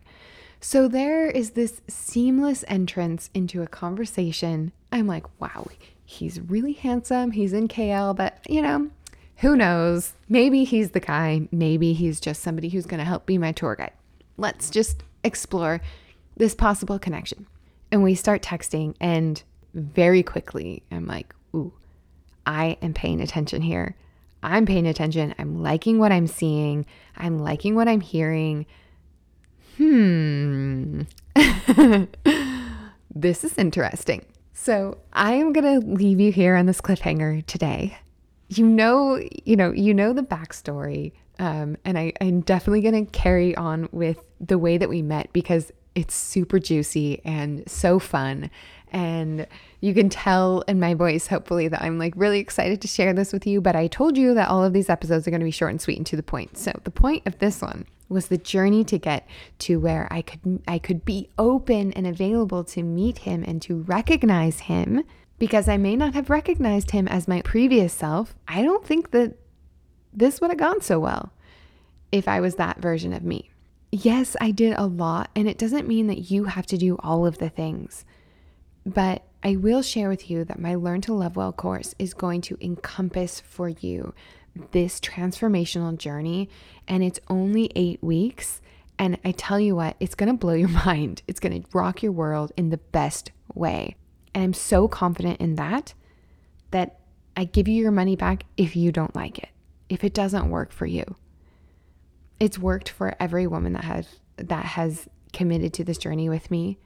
So 0.61 0.89
there 0.89 1.27
is 1.27 1.51
this 1.51 1.83
seamless 1.89 2.65
entrance 2.69 3.29
into 3.35 3.63
a 3.63 3.67
conversation. 3.67 4.73
I'm 4.93 5.07
like, 5.07 5.27
wow, 5.41 5.67
he's 6.05 6.41
really 6.41 6.73
handsome. 6.73 7.33
He's 7.33 7.53
in 7.53 7.69
KL, 7.69 8.17
but 8.17 8.39
you 8.49 8.63
know, 8.63 8.91
who 9.39 9.57
knows? 9.57 10.15
Maybe 10.29 10.65
he's 10.65 10.91
the 10.91 11.01
guy. 11.01 11.49
Maybe 11.51 11.93
he's 11.93 12.21
just 12.21 12.43
somebody 12.43 12.69
who's 12.69 12.87
going 12.87 12.99
to 12.99 13.05
help 13.05 13.27
be 13.27 13.37
my 13.37 13.53
tour 13.53 13.75
guide. 13.75 13.93
Let's 14.37 14.71
just 14.71 15.03
explore 15.23 15.81
this 16.37 16.55
possible 16.55 16.99
connection. 16.99 17.47
And 17.95 18.03
we 18.03 18.17
start 18.17 18.43
texting, 18.43 18.97
and 19.01 19.41
very 19.73 20.25
quickly, 20.25 20.83
I'm 20.91 21.07
like, 21.07 21.33
ooh, 21.55 21.73
I 22.45 22.77
am 22.83 22.93
paying 22.93 23.21
attention 23.21 23.63
here. 23.63 23.95
I'm 24.43 24.67
paying 24.67 24.89
attention. 24.89 25.33
I'm 25.39 25.63
liking 25.63 26.01
what 26.01 26.11
I'm 26.11 26.27
seeing. 26.27 26.87
I'm 27.17 27.39
liking 27.39 27.77
what 27.77 27.87
I'm 27.87 28.01
hearing. 28.01 28.67
Hmm. 29.77 31.03
this 33.15 33.45
is 33.45 33.57
interesting. 33.59 34.27
So, 34.53 34.99
I 35.13 35.35
am 35.35 35.53
going 35.53 35.81
to 35.81 35.87
leave 35.87 36.19
you 36.19 36.33
here 36.33 36.57
on 36.57 36.67
this 36.67 36.81
cliffhanger 36.81 37.47
today. 37.47 37.97
You 38.49 38.67
know, 38.67 39.21
you 39.45 39.55
know, 39.55 39.71
you 39.71 39.95
know 39.95 40.13
the 40.13 40.25
backstory. 40.25 41.13
Um, 41.39 41.77
and 41.85 41.97
I, 41.97 42.13
I'm 42.21 42.41
definitely 42.41 42.81
going 42.81 43.07
to 43.07 43.13
carry 43.13 43.55
on 43.55 43.89
with 43.93 44.19
the 44.41 44.59
way 44.59 44.79
that 44.79 44.89
we 44.89 45.01
met 45.01 45.33
because 45.33 45.71
it's 45.95 46.15
super 46.15 46.59
juicy 46.59 47.21
and 47.25 47.69
so 47.69 47.99
fun. 47.99 48.51
And 48.91 49.47
you 49.81 49.93
can 49.93 50.09
tell 50.09 50.61
in 50.63 50.79
my 50.79 50.95
voice, 50.95 51.27
hopefully, 51.27 51.67
that 51.69 51.83
I'm 51.83 51.99
like 51.99 52.13
really 52.17 52.39
excited 52.39 52.81
to 52.83 52.89
share 52.89 53.13
this 53.13 53.33
with 53.33 53.47
you. 53.47 53.61
But 53.61 53.75
I 53.75 53.89
told 53.89 54.17
you 54.17 54.35
that 54.35 54.49
all 54.49 54.63
of 54.65 54.73
these 54.73 54.89
episodes 54.89 55.27
are 55.27 55.31
going 55.31 55.41
to 55.41 55.45
be 55.45 55.51
short 55.51 55.73
and 55.73 55.81
sweet 55.81 55.99
and 55.99 56.07
to 56.07 56.17
the 56.17 56.23
point. 56.23 56.57
So 56.57 56.73
the 56.85 56.91
point 56.91 57.27
of 57.27 57.39
this 57.39 57.61
one 57.61 57.87
was 58.09 58.29
the 58.29 58.39
journey 58.39 58.85
to 58.85 58.99
get 58.99 59.27
to 59.59 59.81
where 59.81 60.07
I 60.11 60.23
could 60.23 60.63
I 60.69 60.79
could 60.79 61.05
be 61.05 61.29
open 61.39 61.93
and 61.95 62.07
available 62.07 62.63
to 62.65 62.83
meet 62.83 63.19
him 63.19 63.43
and 63.47 63.61
to 63.63 63.83
recognize 63.83 64.61
him 64.61 65.03
because 65.39 65.69
I 65.69 65.77
may 65.77 65.97
not 65.97 66.15
have 66.15 66.31
recognized 66.31 66.93
him 66.93 67.09
as 67.09 67.27
my 67.27 67.43
previous 67.43 67.93
self. 67.93 68.35
I 68.47 68.63
don't 68.63 68.87
think 68.87 69.11
that 69.11 69.35
this 70.13 70.41
would 70.41 70.51
have 70.51 70.59
gone 70.59 70.81
so 70.81 71.01
well 71.01 71.33
if 72.13 72.29
I 72.29 72.41
was 72.41 72.55
that 72.55 72.79
version 72.79 73.13
of 73.13 73.25
me. 73.25 73.51
Yes, 73.97 74.35
I 74.41 74.51
did 74.51 74.75
a 74.77 74.87
lot, 74.87 75.31
and 75.37 75.49
it 75.49 75.57
doesn't 75.57 75.87
mean 75.87 76.09
that 76.09 76.29
you 76.29 76.47
have 76.47 76.67
to 76.67 76.77
do 76.77 76.97
all 76.99 77.27
of 77.27 77.39
the 77.39 77.49
things. 77.49 78.05
But 78.85 79.23
I 79.41 79.55
will 79.55 79.83
share 79.83 80.09
with 80.09 80.29
you 80.29 80.45
that 80.47 80.59
my 80.59 80.75
Learn 80.75 81.01
to 81.03 81.15
Love 81.15 81.37
Well 81.37 81.53
course 81.53 81.95
is 81.97 82.13
going 82.13 82.41
to 82.41 82.59
encompass 82.61 83.39
for 83.39 83.69
you 83.69 84.13
this 84.73 84.99
transformational 84.99 85.97
journey, 85.97 86.49
and 86.89 87.05
it's 87.05 87.21
only 87.29 87.71
eight 87.77 88.03
weeks. 88.03 88.61
And 88.99 89.17
I 89.25 89.31
tell 89.31 89.61
you 89.61 89.77
what, 89.77 89.95
it's 90.01 90.17
going 90.17 90.27
to 90.27 90.37
blow 90.37 90.55
your 90.55 90.69
mind. 90.85 91.23
It's 91.29 91.39
going 91.39 91.63
to 91.63 91.69
rock 91.73 92.03
your 92.03 92.11
world 92.11 92.51
in 92.57 92.71
the 92.71 92.79
best 92.79 93.31
way. 93.55 93.95
And 94.35 94.43
I'm 94.43 94.55
so 94.55 94.89
confident 94.89 95.41
in 95.41 95.55
that 95.55 95.95
that 96.73 96.99
I 97.37 97.45
give 97.45 97.69
you 97.69 97.81
your 97.81 97.93
money 97.93 98.17
back 98.17 98.43
if 98.57 98.75
you 98.75 98.91
don't 98.91 99.15
like 99.15 99.39
it, 99.39 99.51
if 99.89 100.03
it 100.03 100.15
doesn't 100.15 100.51
work 100.51 100.73
for 100.73 100.85
you. 100.85 101.15
It's 102.41 102.59
worked 102.59 102.89
for 102.89 103.15
every 103.21 103.47
woman 103.47 103.73
that 103.75 103.85
has 103.85 104.07
that 104.37 104.65
has 104.65 105.09
committed 105.33 105.73
to 105.75 105.85
this 105.85 105.99
journey 105.99 106.29
with 106.29 106.51
me 106.51 106.79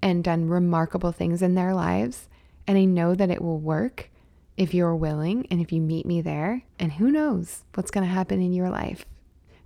and 0.00 0.24
done 0.24 0.48
remarkable 0.48 1.12
things 1.12 1.42
in 1.42 1.54
their 1.54 1.74
lives. 1.74 2.28
And 2.66 2.76
I 2.78 2.84
know 2.84 3.14
that 3.14 3.30
it 3.30 3.42
will 3.42 3.58
work 3.58 4.10
if 4.56 4.74
you're 4.74 4.94
willing 4.94 5.46
and 5.50 5.60
if 5.60 5.72
you 5.72 5.80
meet 5.80 6.06
me 6.06 6.20
there. 6.20 6.62
And 6.78 6.92
who 6.92 7.10
knows 7.10 7.62
what's 7.74 7.90
going 7.90 8.06
to 8.06 8.12
happen 8.12 8.40
in 8.40 8.52
your 8.52 8.70
life. 8.70 9.06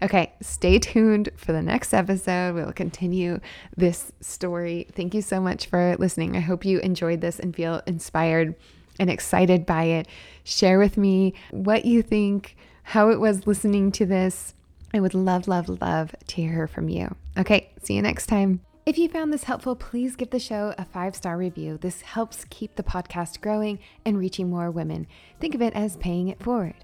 Okay, 0.02 0.34
stay 0.42 0.78
tuned 0.78 1.30
for 1.36 1.52
the 1.52 1.62
next 1.62 1.94
episode. 1.94 2.54
We'll 2.54 2.72
continue 2.72 3.40
this 3.76 4.12
story. 4.20 4.86
Thank 4.92 5.14
you 5.14 5.22
so 5.22 5.40
much 5.40 5.66
for 5.66 5.96
listening. 5.98 6.36
I 6.36 6.40
hope 6.40 6.66
you 6.66 6.80
enjoyed 6.80 7.22
this 7.22 7.38
and 7.38 7.56
feel 7.56 7.80
inspired 7.86 8.54
and 8.98 9.08
excited 9.08 9.64
by 9.64 9.84
it. 9.84 10.08
Share 10.44 10.78
with 10.78 10.98
me 10.98 11.32
what 11.50 11.86
you 11.86 12.02
think, 12.02 12.56
how 12.82 13.10
it 13.10 13.20
was 13.20 13.46
listening 13.46 13.90
to 13.92 14.04
this. 14.04 14.54
I 14.96 15.00
would 15.00 15.12
love, 15.12 15.46
love, 15.46 15.68
love 15.68 16.14
to 16.28 16.36
hear 16.36 16.66
from 16.66 16.88
you. 16.88 17.14
Okay, 17.36 17.68
see 17.82 17.92
you 17.92 18.00
next 18.00 18.28
time. 18.28 18.60
If 18.86 18.96
you 18.96 19.10
found 19.10 19.30
this 19.30 19.44
helpful, 19.44 19.76
please 19.76 20.16
give 20.16 20.30
the 20.30 20.38
show 20.38 20.72
a 20.78 20.86
five 20.86 21.14
star 21.14 21.36
review. 21.36 21.76
This 21.76 22.00
helps 22.00 22.46
keep 22.46 22.76
the 22.76 22.82
podcast 22.82 23.42
growing 23.42 23.78
and 24.06 24.16
reaching 24.16 24.48
more 24.48 24.70
women. 24.70 25.06
Think 25.38 25.54
of 25.54 25.60
it 25.60 25.74
as 25.74 25.98
paying 25.98 26.28
it 26.28 26.42
forward. 26.42 26.76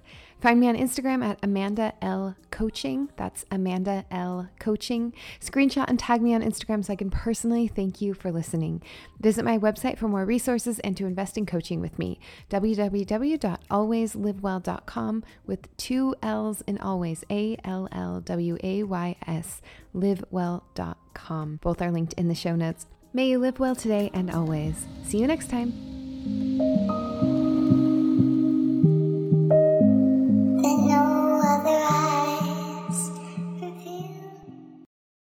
Find 0.42 0.58
me 0.58 0.68
on 0.68 0.76
Instagram 0.76 1.24
at 1.24 1.38
Amanda 1.40 1.94
L 2.02 2.34
Coaching. 2.50 3.10
That's 3.16 3.44
Amanda 3.52 4.04
L 4.10 4.48
Coaching. 4.58 5.14
Screenshot 5.40 5.84
and 5.86 6.00
tag 6.00 6.20
me 6.20 6.34
on 6.34 6.42
Instagram 6.42 6.84
so 6.84 6.92
I 6.92 6.96
can 6.96 7.10
personally 7.10 7.68
thank 7.68 8.00
you 8.00 8.12
for 8.12 8.32
listening. 8.32 8.82
Visit 9.20 9.44
my 9.44 9.56
website 9.56 9.98
for 9.98 10.08
more 10.08 10.24
resources 10.24 10.80
and 10.80 10.96
to 10.96 11.06
invest 11.06 11.38
in 11.38 11.46
coaching 11.46 11.80
with 11.80 11.96
me. 11.96 12.18
www.alwayslivewell.com 12.50 15.24
with 15.46 15.76
two 15.76 16.16
L's 16.20 16.62
in 16.62 16.78
always, 16.78 17.22
A 17.30 17.56
L 17.62 17.86
L 17.92 18.20
W 18.20 18.58
A 18.64 18.82
Y 18.82 19.16
S, 19.24 19.62
livewell.com. 19.94 21.60
Both 21.62 21.80
are 21.80 21.92
linked 21.92 22.14
in 22.14 22.26
the 22.26 22.34
show 22.34 22.56
notes. 22.56 22.88
May 23.12 23.28
you 23.28 23.38
live 23.38 23.60
well 23.60 23.76
today 23.76 24.10
and 24.12 24.28
always. 24.28 24.88
See 25.04 25.18
you 25.18 25.28
next 25.28 25.50
time. 25.50 27.30